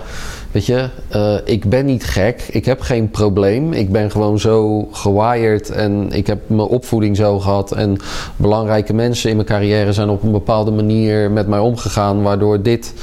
weet 0.52 0.66
je, 0.66 0.88
uh, 1.16 1.34
ik 1.44 1.70
ben 1.70 1.86
niet 1.86 2.04
gek, 2.04 2.42
ik 2.52 2.66
heb 2.66 2.82
geen 2.82 3.10
probleem. 3.10 3.74
Ik 3.74 3.92
ben 3.92 4.12
gewoon 4.12 4.40
zo 4.40 4.88
gewired 4.92 5.70
en 5.70 6.08
ik 6.12 6.28
heb 6.28 6.40
mijn 6.48 6.68
opvoeding 6.68 7.16
zo 7.16 7.40
gehad. 7.40 7.72
En 7.72 7.98
belangrijke 8.36 8.94
mensen 8.94 9.30
in 9.30 9.36
mijn 9.36 9.48
carrière 9.48 9.94
zijn 9.94 10.10
op 10.10 10.24
een 10.24 10.32
bepaalde 10.32 10.72
manier 10.72 11.32
met 11.32 11.48
mij 11.48 11.60
omgegaan, 11.60 12.22
waardoor 12.22 12.62
dit 12.62 12.94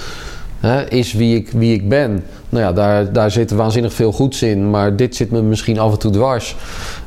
hè, 0.60 0.90
is 0.90 1.12
wie 1.12 1.36
ik, 1.36 1.50
wie 1.50 1.74
ik 1.74 1.88
ben. 1.88 2.24
Nou 2.48 2.64
ja, 2.64 2.72
daar, 2.72 3.12
daar 3.12 3.30
zit 3.30 3.50
waanzinnig 3.50 3.92
veel 3.92 4.12
goeds 4.12 4.42
in, 4.42 4.70
maar 4.70 4.96
dit 4.96 5.16
zit 5.16 5.30
me 5.30 5.42
misschien 5.42 5.78
af 5.78 5.92
en 5.92 5.98
toe 5.98 6.10
dwars. 6.10 6.56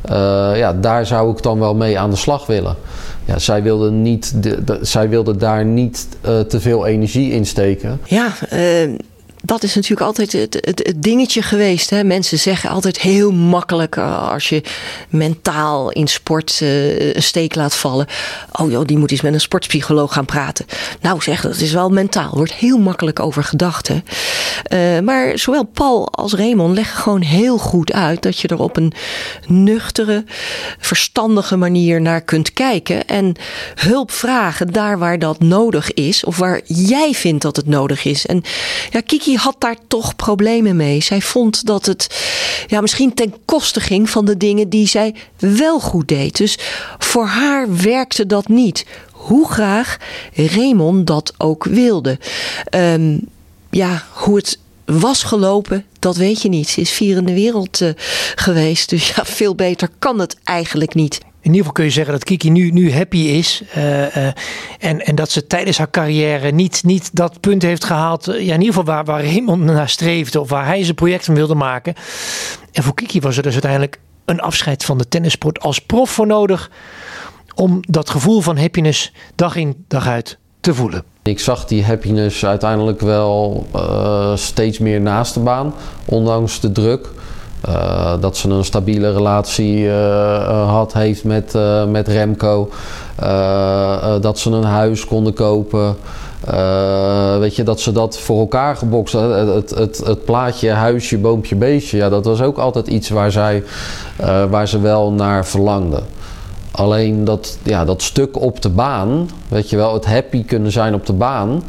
Uh, 0.09 0.51
ja, 0.55 0.73
daar 0.73 1.05
zou 1.05 1.31
ik 1.31 1.43
dan 1.43 1.59
wel 1.59 1.75
mee 1.75 1.99
aan 1.99 2.09
de 2.09 2.15
slag 2.15 2.45
willen 2.45 2.75
ja, 3.29 3.39
zij 3.39 3.63
wilde, 3.63 3.91
niet 3.91 4.43
de, 4.43 4.79
zij 4.81 5.09
wilde 5.09 5.35
daar 5.35 5.65
niet 5.65 6.07
uh, 6.25 6.39
te 6.39 6.59
veel 6.59 6.85
energie 6.85 7.31
in 7.31 7.45
steken. 7.45 7.99
Ja, 8.05 8.27
uh, 8.53 8.95
dat 9.43 9.63
is 9.63 9.75
natuurlijk 9.75 10.01
altijd 10.01 10.31
het, 10.31 10.53
het, 10.53 10.93
dingetje 10.95 11.41
geweest. 11.41 11.89
Hè? 11.89 12.03
Mensen 12.03 12.39
zeggen 12.39 12.69
altijd 12.69 12.99
heel 12.99 13.31
makkelijk 13.31 13.95
uh, 13.95 14.31
als 14.31 14.49
je 14.49 14.63
mentaal 15.09 15.91
in 15.91 16.07
sport 16.07 16.59
uh, 16.63 17.15
een 17.15 17.23
steek 17.23 17.55
laat 17.55 17.75
vallen. 17.75 18.07
Oh 18.51 18.71
joh, 18.71 18.85
die 18.85 18.97
moet 18.97 19.11
eens 19.11 19.21
met 19.21 19.33
een 19.33 19.41
sportpsycholoog 19.41 20.13
gaan 20.13 20.25
praten. 20.25 20.65
Nou 21.01 21.21
zeg, 21.21 21.41
dat 21.41 21.59
is 21.59 21.71
wel 21.71 21.89
mentaal. 21.89 22.31
Wordt 22.33 22.53
heel 22.53 22.77
makkelijk 22.77 23.19
over 23.19 23.43
gedacht. 23.43 23.89
Uh, 24.73 24.99
maar 24.99 25.37
zowel 25.37 25.63
Paul 25.63 26.09
als 26.11 26.33
Raymond 26.33 26.75
leggen 26.75 27.01
gewoon 27.01 27.21
heel 27.21 27.57
goed 27.57 27.93
uit 27.93 28.21
dat 28.21 28.39
je 28.39 28.47
er 28.47 28.59
op 28.59 28.77
een 28.77 28.93
nuchtere, 29.47 30.23
verstandige 30.79 31.55
manier 31.55 32.01
naar 32.01 32.21
kunt 32.21 32.53
kijken. 32.53 33.07
En 33.07 33.35
hulp 33.75 34.11
vragen 34.11 34.71
daar 34.71 34.99
waar 34.99 35.19
dat 35.19 35.39
nodig 35.39 35.93
is. 35.93 36.23
Of 36.23 36.37
waar 36.37 36.61
jij 36.65 37.13
vindt 37.13 37.41
dat 37.41 37.55
het 37.55 37.67
nodig 37.67 38.05
is. 38.05 38.25
En 38.25 38.41
ja, 38.89 39.01
Kiki 39.01 39.35
had 39.35 39.55
daar 39.59 39.77
toch 39.87 40.15
problemen 40.15 40.75
mee. 40.75 41.01
Zij 41.01 41.21
vond 41.21 41.65
dat 41.65 41.85
het 41.85 42.07
ja, 42.67 42.81
misschien 42.81 43.13
ten 43.13 43.33
koste 43.45 43.79
ging 43.79 44.09
van 44.09 44.25
de 44.25 44.37
dingen 44.37 44.69
die 44.69 44.87
zij 44.87 45.15
wel 45.37 45.79
goed 45.79 46.07
deed. 46.07 46.37
Dus 46.37 46.57
voor 46.97 47.25
haar 47.25 47.77
werkte 47.81 48.25
dat 48.25 48.47
niet. 48.47 48.85
Hoe 49.11 49.51
graag 49.51 49.97
Raymond 50.33 51.07
dat 51.07 51.33
ook 51.37 51.63
wilde. 51.63 52.19
Um, 52.75 53.27
ja, 53.69 54.03
hoe 54.13 54.35
het 54.35 54.59
was 54.85 55.23
gelopen, 55.23 55.85
dat 55.99 56.15
weet 56.15 56.41
je 56.41 56.49
niet. 56.49 56.67
Ze 56.67 56.81
is 56.81 56.91
vier 56.91 57.17
in 57.17 57.25
de 57.25 57.33
wereld 57.33 57.81
uh, 57.81 57.89
geweest. 58.35 58.89
Dus 58.89 59.07
ja, 59.15 59.25
veel 59.25 59.55
beter 59.55 59.89
kan 59.99 60.19
het 60.19 60.37
eigenlijk 60.43 60.93
niet. 60.93 61.19
In 61.41 61.55
ieder 61.55 61.57
geval 61.57 61.71
kun 61.71 61.83
je 61.83 61.89
zeggen 61.89 62.13
dat 62.13 62.23
Kiki 62.23 62.49
nu, 62.49 62.71
nu 62.71 62.93
happy 62.93 63.17
is. 63.17 63.61
Uh, 63.77 64.15
uh, 64.15 64.27
en, 64.79 65.05
en 65.05 65.15
dat 65.15 65.31
ze 65.31 65.47
tijdens 65.47 65.77
haar 65.77 65.89
carrière 65.89 66.51
niet, 66.51 66.83
niet 66.83 67.15
dat 67.15 67.39
punt 67.39 67.61
heeft 67.61 67.83
gehaald. 67.83 68.25
ja, 68.25 68.33
in 68.33 68.41
ieder 68.45 68.65
geval 68.65 68.83
waar, 68.83 69.05
waar 69.05 69.23
Raymond 69.23 69.63
naar 69.63 69.89
streefde. 69.89 70.39
Of 70.39 70.49
waar 70.49 70.65
hij 70.65 70.83
zijn 70.83 70.95
project 70.95 71.25
van 71.25 71.35
wilde 71.35 71.55
maken. 71.55 71.93
En 72.71 72.83
voor 72.83 72.93
Kiki 72.93 73.19
was 73.19 73.37
er 73.37 73.43
dus 73.43 73.53
uiteindelijk 73.53 73.99
een 74.25 74.39
afscheid 74.39 74.85
van 74.85 74.97
de 74.97 75.07
tennissport 75.07 75.59
als 75.59 75.79
prof 75.79 76.09
voor 76.09 76.27
nodig. 76.27 76.71
Om 77.55 77.79
dat 77.81 78.09
gevoel 78.09 78.41
van 78.41 78.57
happiness 78.57 79.11
dag 79.35 79.55
in 79.55 79.83
dag 79.87 80.07
uit 80.07 80.37
te 80.59 80.73
voelen. 80.73 81.03
Ik 81.23 81.39
zag 81.39 81.65
die 81.65 81.85
happiness 81.85 82.45
uiteindelijk 82.45 83.01
wel 83.01 83.65
uh, 83.75 84.35
steeds 84.35 84.79
meer 84.79 85.01
naast 85.01 85.33
de 85.33 85.39
baan. 85.39 85.73
Ondanks 86.05 86.59
de 86.59 86.71
druk. 86.71 87.09
Uh, 87.69 88.13
dat 88.19 88.37
ze 88.37 88.49
een 88.49 88.63
stabiele 88.63 89.13
relatie 89.13 89.83
uh, 89.83 90.69
had, 90.69 90.93
heeft 90.93 91.23
met, 91.23 91.57
met 91.87 92.07
Remco. 92.07 92.69
dat 94.21 94.39
ze 94.39 94.49
een 94.51 94.63
huis 94.63 95.05
konden 95.05 95.33
kopen. 95.33 95.95
weet 97.39 97.55
je, 97.55 97.63
dat 97.63 97.79
ze 97.79 97.91
dat 97.91 98.19
voor 98.19 98.39
elkaar 98.39 98.75
gebokst 98.75 99.13
hadden. 99.13 99.55
Het, 99.55 99.69
het, 99.69 99.97
het, 100.05 100.25
plaatje 100.25 100.69
huisje, 100.69 101.17
boompje, 101.17 101.55
beestje. 101.55 101.97
Ja, 101.97 102.09
dat 102.09 102.25
was 102.25 102.41
ook 102.41 102.57
altijd 102.57 102.87
iets 102.87 103.09
waar, 103.09 103.31
zij, 103.31 103.63
waar 104.49 104.67
ze 104.67 104.79
wel 104.79 105.11
naar 105.11 105.45
verlangde. 105.45 106.01
Alleen 106.71 107.23
dat, 107.23 107.57
ja, 107.63 107.85
dat 107.85 108.01
stuk 108.01 108.41
op 108.41 108.61
de 108.61 108.69
baan, 108.69 109.29
weet 109.47 109.69
je 109.69 109.75
wel, 109.75 109.93
het 109.93 110.05
happy 110.05 110.45
kunnen 110.45 110.71
zijn 110.71 110.93
op 110.93 111.05
de 111.05 111.13
baan 111.13 111.63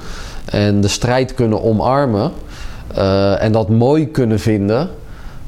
en 0.45 0.81
de 0.81 0.89
strijd 0.89 1.35
kunnen 1.35 1.63
omarmen 1.63 2.33
en 3.39 3.53
dat 3.53 3.69
mooi 3.69 4.11
kunnen 4.11 4.41
vinden 4.41 4.91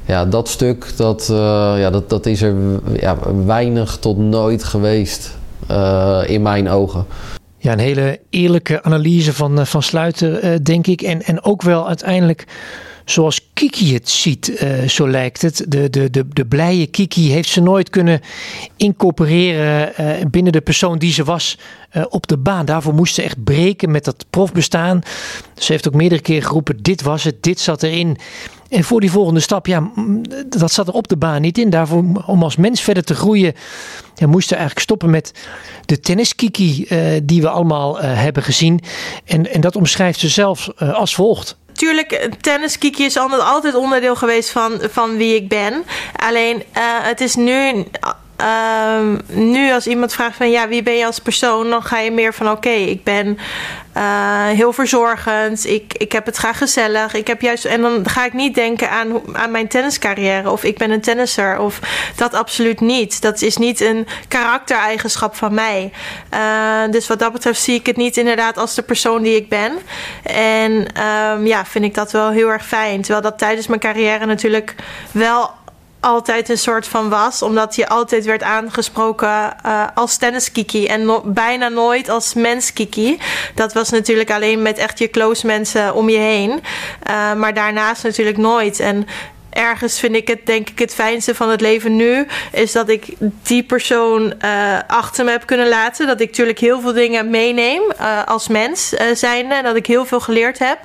ja, 0.05 0.25
dat 0.25 0.49
stuk, 0.49 0.93
dat, 0.97 1.29
uh, 1.31 1.37
ja, 1.77 1.91
dat, 1.91 2.11
dat 2.11 2.27
is 2.27 2.43
er 2.43 2.55
ja, 2.93 3.17
weinig 3.47 3.97
tot 3.97 4.19
nooit 4.19 4.65
geweest 4.65 5.37
uh, 5.71 6.21
in 6.27 6.43
mijn 6.43 6.69
ogen. 6.69 7.07
Ja, 7.59 7.73
een 7.73 7.79
hele 7.79 8.21
eerlijke 8.31 8.83
analyse 8.83 9.33
van, 9.33 9.67
van 9.67 9.83
Sluiter, 9.83 10.65
denk 10.65 10.87
ik. 10.87 11.03
En, 11.03 11.23
en 11.23 11.45
ook 11.45 11.62
wel 11.62 11.88
uiteindelijk 11.88 12.47
zoals 13.05 13.41
Kiki 13.53 13.95
het 13.95 14.11
ziet, 14.11 14.67
zo 14.87 15.09
lijkt 15.09 15.43
het. 15.43 15.65
De, 15.69 15.91
de, 15.91 16.11
de, 16.11 16.29
de 16.29 16.47
blije 16.47 16.87
Kiki 16.87 17.31
heeft 17.31 17.49
ze 17.49 17.61
nooit 17.61 17.91
kunnen 17.91 18.21
incorporeren 18.77 19.93
binnen 20.31 20.53
de 20.53 20.61
persoon 20.61 20.99
die 20.99 21.12
ze 21.12 21.25
was 21.25 21.59
op 22.09 22.27
de 22.27 22.37
baan. 22.37 22.65
Daarvoor 22.65 22.95
moest 22.95 23.15
ze 23.15 23.23
echt 23.23 23.45
breken 23.45 23.91
met 23.91 24.05
dat 24.05 24.27
profbestaan. 24.31 25.03
Ze 25.57 25.73
heeft 25.73 25.88
ook 25.88 25.95
meerdere 25.95 26.21
keren 26.21 26.43
geroepen, 26.43 26.83
dit 26.83 27.03
was 27.03 27.25
het, 27.25 27.43
dit 27.43 27.61
zat 27.61 27.83
erin. 27.83 28.19
En 28.69 28.85
voor 28.85 29.01
die 29.01 29.11
volgende 29.11 29.41
stap, 29.41 29.67
ja, 29.67 29.91
dat 30.49 30.73
zat 30.73 30.88
er 30.88 30.95
op 30.95 31.09
de 31.09 31.17
baan 31.17 31.41
niet 31.41 31.59
in. 31.59 31.71
Daarvoor, 31.71 32.05
om 32.27 32.43
als 32.43 32.57
mens 32.57 32.81
verder 32.81 33.05
te 33.05 33.15
groeien, 33.15 33.55
ja, 34.15 34.27
moesten 34.27 34.57
eigenlijk 34.57 34.87
stoppen 34.87 35.11
met 35.11 35.33
de 35.87 36.01
tenniskiki 36.01 36.87
uh, 36.88 37.21
die 37.23 37.41
we 37.41 37.49
allemaal 37.49 38.01
hebben 38.01 38.43
gezien. 38.43 38.81
En, 39.25 39.53
en 39.53 39.61
dat 39.61 39.77
omschrijft 39.77 40.19
ze 40.19 40.29
zelf 40.29 40.69
als 40.77 41.15
volgt. 41.15 41.57
Tuurlijk, 41.83 42.29
tenniskiki 42.40 43.05
is 43.05 43.16
altijd 43.16 43.75
onderdeel 43.75 44.16
geweest 44.16 44.51
van, 44.51 44.81
van 44.90 45.16
wie 45.16 45.35
ik 45.35 45.49
ben. 45.49 45.85
Alleen, 46.16 46.62
het 47.03 47.21
is 47.21 47.35
nu 47.35 47.85
ehm, 48.42 49.18
nu 49.26 49.72
als 49.72 49.87
iemand 49.87 50.12
vraagt 50.12 50.37
van 50.37 50.50
ja, 50.50 50.68
wie 50.68 50.83
ben 50.83 50.94
je 50.94 51.07
als 51.07 51.18
persoon, 51.18 51.70
dan 51.70 51.83
ga 51.83 51.98
je 51.98 52.11
meer 52.11 52.35
van 52.35 52.50
oké, 52.50 52.70
ik 52.70 53.05
ben 53.05 53.38
uh, 53.96 54.46
heel 54.46 54.72
verzorgend. 54.72 55.66
Ik, 55.66 55.94
ik 55.96 56.12
heb 56.12 56.26
het 56.26 56.37
graag 56.37 56.59
gezellig. 56.59 57.14
Ik 57.14 57.26
heb 57.26 57.40
juist, 57.40 57.64
en 57.64 57.81
dan 57.81 58.09
ga 58.09 58.24
ik 58.24 58.33
niet 58.33 58.55
denken 58.55 58.90
aan, 58.90 59.37
aan 59.37 59.50
mijn 59.50 59.68
tenniscarrière 59.68 60.50
of 60.50 60.64
ik 60.64 60.78
ben 60.78 60.90
een 60.90 61.00
tennisser 61.00 61.59
of 61.59 61.81
dat 62.16 62.35
absoluut 62.35 62.81
niet. 62.81 63.22
Dat 63.22 63.42
is 63.42 63.57
niet 63.57 63.81
een 63.81 64.07
karaktereigenschap 64.28 65.37
van 65.37 65.55
mij. 65.55 65.92
Uh, 66.35 66.90
dus 66.90 67.07
wat 67.09 67.18
dat 67.18 67.33
betreft 67.33 67.61
zie 67.61 67.74
ik 67.74 67.87
het 67.87 67.96
niet 67.96 68.16
inderdaad 68.16 68.59
als 68.59 68.74
de 68.74 68.83
persoon 68.83 69.22
die 69.22 69.37
ik 69.37 69.48
ben. 69.48 69.72
En 70.22 70.72
um, 71.33 71.46
ja, 71.46 71.64
vind 71.64 71.85
ik 71.85 71.94
dat 71.94 72.12
wel 72.12 72.31
heel 72.31 72.48
erg 72.48 72.66
fijn. 72.66 73.00
Terwijl 73.00 73.22
dat 73.22 73.38
tijdens 73.38 73.66
mijn 73.66 73.81
carrière 73.81 74.26
natuurlijk 74.26 74.74
wel 75.11 75.50
altijd 76.03 76.49
een 76.49 76.59
soort 76.59 76.88
van 76.88 77.09
was. 77.09 77.43
Omdat 77.43 77.75
je 77.75 77.88
altijd 77.88 78.25
werd 78.25 78.43
aangesproken 78.43 79.57
uh, 79.67 79.85
als 79.95 80.17
tenniskiki. 80.17 80.87
En 80.87 81.21
bijna 81.25 81.69
nooit 81.69 82.09
als 82.09 82.35
menskiki. 82.35 83.19
Dat 83.55 83.73
was 83.73 83.91
natuurlijk 83.91 84.31
alleen 84.31 84.62
met 84.62 84.79
echt 84.79 84.99
je 84.99 85.11
close 85.11 85.47
mensen 85.47 85.95
om 85.95 86.09
je 86.09 86.19
heen. 86.19 86.51
Uh, 86.51 87.33
maar 87.35 87.55
daarnaast 87.55 88.03
natuurlijk 88.03 88.37
nooit. 88.37 88.81
En 88.81 89.07
ergens 89.53 89.99
vind 89.99 90.15
ik 90.15 90.29
het, 90.29 90.47
denk 90.47 90.69
ik, 90.69 90.79
het 90.79 90.95
fijnste 90.95 91.35
van 91.35 91.51
het 91.51 91.61
leven 91.61 91.97
nu. 91.97 92.27
Is 92.53 92.73
dat 92.73 92.88
ik 92.88 93.07
die 93.43 93.62
persoon 93.62 94.35
uh, 94.45 94.79
achter 94.87 95.25
me 95.25 95.31
heb 95.31 95.47
kunnen 95.47 95.69
laten. 95.69 96.07
Dat 96.07 96.21
ik 96.21 96.29
natuurlijk 96.29 96.59
heel 96.59 96.81
veel 96.81 96.93
dingen 96.93 97.31
meeneem 97.31 97.83
uh, 98.01 98.25
als 98.25 98.49
mens 98.49 98.93
uh, 98.93 99.01
zijnde. 99.15 99.55
En 99.55 99.65
dat 99.65 99.77
ik 99.77 99.87
heel 99.87 100.05
veel 100.05 100.21
geleerd 100.21 100.59
heb. 100.59 100.79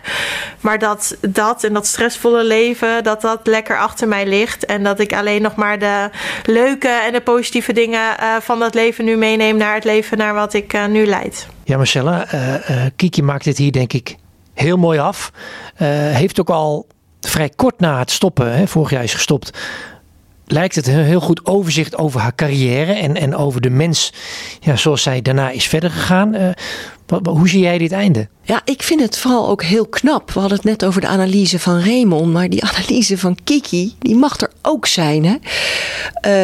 Maar 0.60 0.80
dat 0.80 1.18
dat 1.22 1.64
en 1.64 1.74
dat 1.74 1.86
stressvolle 1.86 2.44
leven, 2.44 3.04
dat 3.04 3.22
dat 3.22 3.40
lekker 3.44 3.80
achter 3.80 4.08
mij 4.08 4.28
ligt. 4.28 4.66
En 4.66 4.84
dat 4.84 5.00
ik 5.00 5.14
alleen 5.14 5.42
nog 5.42 5.56
maar 5.56 5.80
de 5.80 6.10
leuke 6.46 6.88
en 6.88 7.14
de 7.14 7.22
positieve 7.22 7.74
dingen 7.74 8.16
van 8.42 8.60
dat 8.60 8.74
leven 8.74 9.06
nu 9.06 9.16
meeneem 9.16 9.58
naar 9.58 9.74
het 9.74 9.84
leven 9.84 10.18
naar 10.18 10.34
wat 10.34 10.54
ik 10.54 10.88
nu 10.88 11.06
leid. 11.06 11.48
Ja, 11.64 11.78
Marcella, 11.78 12.28
Kiki 12.96 13.22
maakt 13.22 13.44
dit 13.44 13.58
hier 13.58 13.72
denk 13.72 13.94
ik 13.94 14.16
heel 14.54 14.78
mooi 14.78 15.00
af. 15.00 15.32
heeft 16.14 16.40
ook 16.40 16.50
al 16.50 16.88
vrij 17.30 17.50
kort 17.50 17.80
na 17.80 18.00
het 18.00 18.12
stoppen, 18.12 18.58
hè, 18.58 18.68
vorig 18.68 18.90
jaar 18.90 19.04
is 19.04 19.14
gestopt, 19.14 19.58
lijkt 20.48 20.76
het 20.76 20.88
een 20.88 21.04
heel 21.04 21.20
goed 21.20 21.46
overzicht 21.46 21.98
over 21.98 22.20
haar 22.20 22.36
carrière 22.36 22.94
en, 22.94 23.16
en 23.16 23.36
over 23.36 23.62
de 23.62 23.70
mens 23.70 24.14
ja, 24.60 24.76
zoals 24.76 25.02
zij 25.02 25.22
daarna 25.22 25.50
is 25.50 25.68
verder 25.68 25.92
gegaan. 25.92 26.36
Uh, 26.36 26.50
hoe 27.24 27.50
zie 27.50 27.62
jij 27.62 27.78
dit 27.78 27.92
einde? 27.92 28.28
Ja, 28.44 28.62
ik 28.66 28.84
vind 28.84 29.02
het 29.02 29.18
vooral 29.18 29.50
ook 29.50 29.64
heel 29.64 29.88
knap. 29.88 30.32
We 30.32 30.40
hadden 30.40 30.58
het 30.58 30.68
net 30.68 30.86
over 30.86 31.02
de 31.02 31.08
analyse 31.08 31.60
van 31.60 31.80
Raymond, 31.80 32.34
maar 32.34 32.50
die 32.50 32.64
analyse 32.74 33.18
van 33.18 33.38
Kiki, 33.44 33.96
die 34.00 34.16
mag 34.16 34.40
er 34.40 34.52
ook 34.62 34.86
zijn. 34.86 35.26
Hè? 35.26 35.36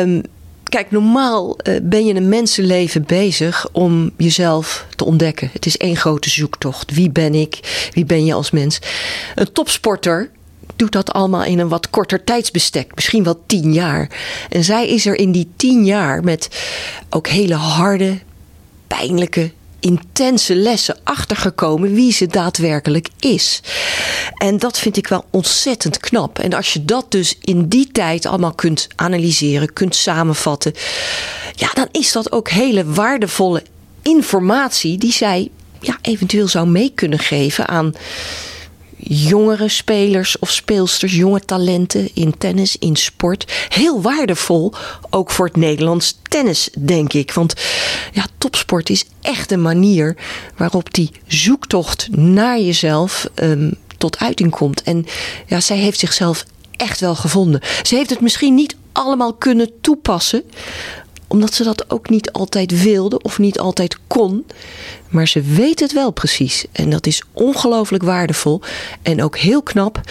Um, 0.02 0.22
kijk, 0.64 0.92
normaal 0.92 1.58
uh, 1.64 1.80
ben 1.84 2.06
je 2.06 2.16
een 2.16 2.30
mensenleven 2.30 3.04
bezig 3.06 3.68
om 3.72 4.12
jezelf 4.18 4.86
te 4.96 5.06
ontdekken. 5.06 5.50
Het 5.54 5.66
is 5.66 5.78
één 5.78 5.96
grote 5.96 6.30
zoektocht. 6.30 6.94
Wie 6.94 7.10
ben 7.10 7.34
ik? 7.34 7.60
Wie 7.94 8.06
ben 8.06 8.26
je 8.26 8.34
als 8.34 8.52
mens? 8.52 8.80
Een 9.36 9.52
topsporter 9.52 10.30
doet 10.76 10.92
dat 10.92 11.12
allemaal 11.12 11.44
in 11.44 11.60
een 11.60 11.68
wat 11.68 11.90
korter 11.90 12.24
tijdsbestek. 12.24 12.96
Misschien 12.96 13.24
wel 13.24 13.44
tien 13.46 13.74
jaar. 13.74 14.10
En 14.50 14.64
zij 14.64 14.88
is 14.88 15.06
er 15.06 15.20
in 15.20 15.32
die 15.32 15.50
tien 15.56 15.86
jaar 15.86 16.24
met 16.24 16.48
ook 17.10 17.28
hele 17.28 17.56
harde, 17.56 18.20
pijnlijke, 18.88 19.52
intense 19.80 20.56
lessen 20.56 20.98
achtergekomen 21.04 21.94
wie 21.94 22.12
ze 22.12 22.28
daadwerkelijk 22.28 23.10
is. 23.20 23.62
En 24.38 24.58
dat 24.58 24.80
vind 24.80 24.98
ik 24.98 25.08
wel 25.08 25.26
ontzettend 25.30 26.00
knap. 26.00 26.40
En 26.40 26.54
als 26.54 26.74
je 26.74 26.86
dat 26.86 27.12
dus 27.12 27.38
in 27.42 27.68
die 27.68 27.92
tijd 27.92 28.26
allemaal 28.26 28.54
kunt 28.54 28.88
analyseren, 28.96 29.74
kunt 29.74 29.96
samenvatten, 29.96 30.74
ja, 31.56 31.70
dan 31.74 31.88
is 31.92 32.12
dat 32.12 32.32
ook 32.32 32.50
hele 32.50 32.86
waardevolle 32.86 33.64
informatie 34.02 34.98
die 34.98 35.12
zij 35.12 35.50
ja, 35.80 35.98
eventueel 36.02 36.48
zou 36.48 36.68
mee 36.68 36.92
kunnen 36.96 37.20
geven 37.20 37.68
aan 37.68 37.94
jongere 39.08 39.68
spelers 39.68 40.40
of 40.40 40.52
speelsters, 40.52 41.16
jonge 41.16 41.40
talenten 41.40 42.10
in 42.14 42.38
tennis, 42.38 42.78
in 42.78 42.96
sport. 42.96 43.52
Heel 43.70 44.02
waardevol, 44.02 44.74
ook 45.10 45.32
voor 45.32 45.46
het 45.46 45.56
Nederlands 45.56 46.20
tennis, 46.22 46.70
denk 46.80 47.14
ik. 47.14 47.34
Want 47.34 47.54
ja, 48.12 48.26
topsport 48.38 48.90
is 48.90 49.06
echt 49.22 49.52
een 49.52 49.62
manier 49.62 50.16
waarop 50.58 50.94
die 50.94 51.12
zoektocht 51.28 52.08
naar 52.12 52.60
jezelf 52.60 53.30
um, 53.36 53.78
tot 53.98 54.18
uiting 54.18 54.52
komt. 54.52 54.84
En 54.84 55.06
ja, 55.48 55.60
zij 55.60 55.78
heeft 55.78 56.00
zichzelf 56.00 56.46
echt 56.72 57.00
wel 57.00 57.16
gevonden. 57.16 57.62
Ze 57.84 57.96
heeft 57.96 58.10
het 58.10 58.22
misschien 58.22 58.56
niet 58.56 58.76
allemaal 58.92 59.34
kunnen 59.34 59.72
toepassen 59.82 60.44
omdat 61.34 61.54
ze 61.54 61.64
dat 61.64 61.92
ook 61.92 62.10
niet 62.10 62.32
altijd 62.32 62.84
wilde 62.84 63.22
of 63.22 63.40
niet 63.40 63.60
altijd 63.60 63.98
kon. 64.08 64.46
Maar 65.10 65.28
ze 65.28 65.42
weet 65.42 65.80
het 65.80 65.94
wel 65.94 66.12
precies. 66.12 66.66
En 66.72 66.90
dat 66.90 67.08
is 67.08 67.24
ongelooflijk 67.32 68.04
waardevol. 68.04 68.62
En 69.02 69.24
ook 69.24 69.38
heel 69.38 69.62
knap 69.62 70.02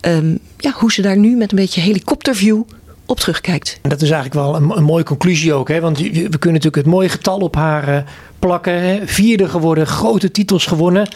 um, 0.00 0.38
ja, 0.56 0.72
hoe 0.72 0.92
ze 0.92 1.02
daar 1.02 1.16
nu 1.16 1.36
met 1.36 1.50
een 1.50 1.58
beetje 1.58 1.80
helikopterview 1.80 2.62
op 3.06 3.20
terugkijkt. 3.20 3.78
Dat 3.82 4.02
is 4.02 4.10
eigenlijk 4.10 4.46
wel 4.46 4.76
een, 4.76 4.84
mooie 4.84 5.04
conclusie 5.04 5.54
ook. 5.54 5.68
Hè? 5.68 5.80
Want 5.80 5.98
we 5.98 6.10
kunnen 6.12 6.28
natuurlijk 6.28 6.76
het 6.76 6.86
mooie 6.86 7.08
getal 7.08 7.38
op 7.38 7.54
haar 7.54 7.88
uh, 7.88 7.96
plakken. 8.38 8.80
Hè? 8.80 9.06
Vierde 9.06 9.48
geworden, 9.48 9.86
grote 9.86 10.30
titels 10.30 10.66
gewonnen. 10.66 11.08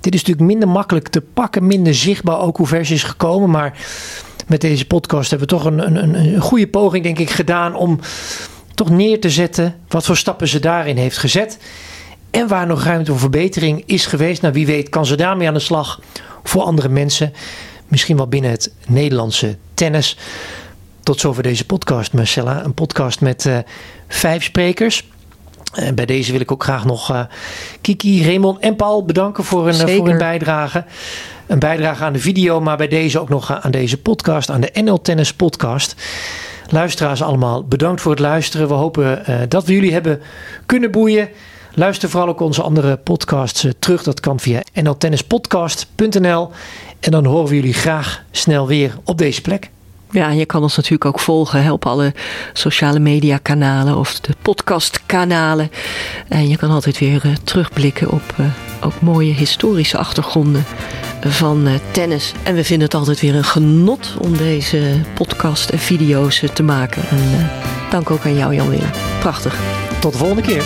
Dit 0.00 0.14
is 0.14 0.20
natuurlijk 0.20 0.48
minder 0.48 0.68
makkelijk 0.68 1.08
te 1.08 1.20
pakken, 1.20 1.66
minder 1.66 1.94
zichtbaar 1.94 2.40
ook 2.40 2.56
hoe 2.56 2.66
vers 2.66 2.90
is 2.90 3.02
gekomen. 3.02 3.50
Maar 3.50 3.78
met 4.46 4.60
deze 4.60 4.86
podcast 4.86 5.30
hebben 5.30 5.48
we 5.48 5.54
toch 5.54 5.64
een, 5.64 5.96
een, 5.96 6.14
een 6.14 6.40
goede 6.40 6.68
poging, 6.68 7.04
denk 7.04 7.18
ik, 7.18 7.30
gedaan 7.30 7.74
om 7.74 7.98
toch 8.74 8.90
neer 8.90 9.20
te 9.20 9.30
zetten 9.30 9.80
wat 9.88 10.04
voor 10.04 10.16
stappen 10.16 10.48
ze 10.48 10.58
daarin 10.58 10.96
heeft 10.96 11.18
gezet. 11.18 11.58
En 12.30 12.48
waar 12.48 12.66
nog 12.66 12.84
ruimte 12.84 13.10
voor 13.10 13.20
verbetering 13.20 13.82
is 13.86 14.06
geweest. 14.06 14.42
Nou, 14.42 14.54
wie 14.54 14.66
weet 14.66 14.88
kan 14.88 15.06
ze 15.06 15.16
daarmee 15.16 15.48
aan 15.48 15.54
de 15.54 15.60
slag 15.60 16.00
voor 16.42 16.62
andere 16.62 16.88
mensen. 16.88 17.32
Misschien 17.88 18.16
wel 18.16 18.28
binnen 18.28 18.50
het 18.50 18.72
Nederlandse 18.86 19.56
tennis. 19.74 20.18
Tot 21.02 21.20
zover 21.20 21.42
deze 21.42 21.66
podcast, 21.66 22.12
Marcella. 22.12 22.64
Een 22.64 22.74
podcast 22.74 23.20
met 23.20 23.44
uh, 23.44 23.58
vijf 24.08 24.42
sprekers. 24.42 25.08
Uh, 25.78 25.88
bij 25.92 26.06
deze 26.06 26.32
wil 26.32 26.40
ik 26.40 26.52
ook 26.52 26.62
graag 26.62 26.84
nog 26.84 27.10
uh, 27.10 27.20
Kiki, 27.80 28.24
Raymond 28.24 28.58
en 28.58 28.76
Paul 28.76 29.04
bedanken 29.04 29.44
voor 29.44 29.68
een, 29.68 29.88
voor 29.88 30.08
een 30.08 30.18
bijdrage. 30.18 30.84
Een 31.46 31.58
bijdrage 31.58 32.04
aan 32.04 32.12
de 32.12 32.18
video, 32.18 32.60
maar 32.60 32.76
bij 32.76 32.88
deze 32.88 33.20
ook 33.20 33.28
nog 33.28 33.60
aan 33.62 33.70
deze 33.70 34.00
podcast, 34.00 34.50
aan 34.50 34.60
de 34.60 34.70
NL 34.82 35.00
Tennis 35.00 35.34
Podcast. 35.34 35.94
Luisteraars 36.70 37.22
allemaal, 37.22 37.64
bedankt 37.64 38.00
voor 38.00 38.10
het 38.10 38.20
luisteren. 38.20 38.68
We 38.68 38.74
hopen 38.74 39.22
uh, 39.28 39.36
dat 39.48 39.64
we 39.64 39.72
jullie 39.72 39.92
hebben 39.92 40.20
kunnen 40.66 40.90
boeien. 40.90 41.28
Luister 41.74 42.08
vooral 42.10 42.28
ook 42.28 42.40
onze 42.40 42.62
andere 42.62 42.96
podcasts 42.96 43.64
uh, 43.64 43.72
terug. 43.78 44.02
Dat 44.02 44.20
kan 44.20 44.40
via 44.40 44.62
nltennispodcast.nl. 44.72 46.50
En 47.00 47.10
dan 47.10 47.24
horen 47.24 47.48
we 47.48 47.54
jullie 47.54 47.74
graag 47.74 48.24
snel 48.30 48.66
weer 48.66 48.96
op 49.04 49.18
deze 49.18 49.40
plek. 49.40 49.70
Ja, 50.14 50.30
je 50.30 50.46
kan 50.46 50.62
ons 50.62 50.76
natuurlijk 50.76 51.04
ook 51.04 51.20
volgen 51.20 51.70
op 51.72 51.86
alle 51.86 52.12
sociale 52.52 52.98
media 52.98 53.38
kanalen 53.42 53.96
of 53.96 54.20
de 54.20 54.34
podcastkanalen. 54.42 55.70
En 56.28 56.48
je 56.48 56.56
kan 56.56 56.70
altijd 56.70 56.98
weer 56.98 57.22
uh, 57.26 57.32
terugblikken 57.44 58.10
op 58.10 58.22
uh, 58.40 58.46
ook 58.80 59.00
mooie 59.00 59.32
historische 59.32 59.98
achtergronden 59.98 60.64
van 61.20 61.68
uh, 61.68 61.74
tennis. 61.90 62.32
En 62.42 62.54
we 62.54 62.64
vinden 62.64 62.86
het 62.86 62.96
altijd 62.96 63.20
weer 63.20 63.34
een 63.34 63.44
genot 63.44 64.14
om 64.18 64.36
deze 64.36 65.00
podcast 65.14 65.70
en 65.70 65.78
video's 65.78 66.42
te 66.52 66.62
maken. 66.62 67.02
En 67.08 67.50
dank 67.90 68.10
ook 68.10 68.24
aan 68.24 68.36
jou 68.36 68.54
Jan 68.54 68.68
Willem. 68.68 68.90
Prachtig. 69.20 69.58
Tot 70.00 70.12
de 70.12 70.18
volgende 70.18 70.42
keer. 70.42 70.64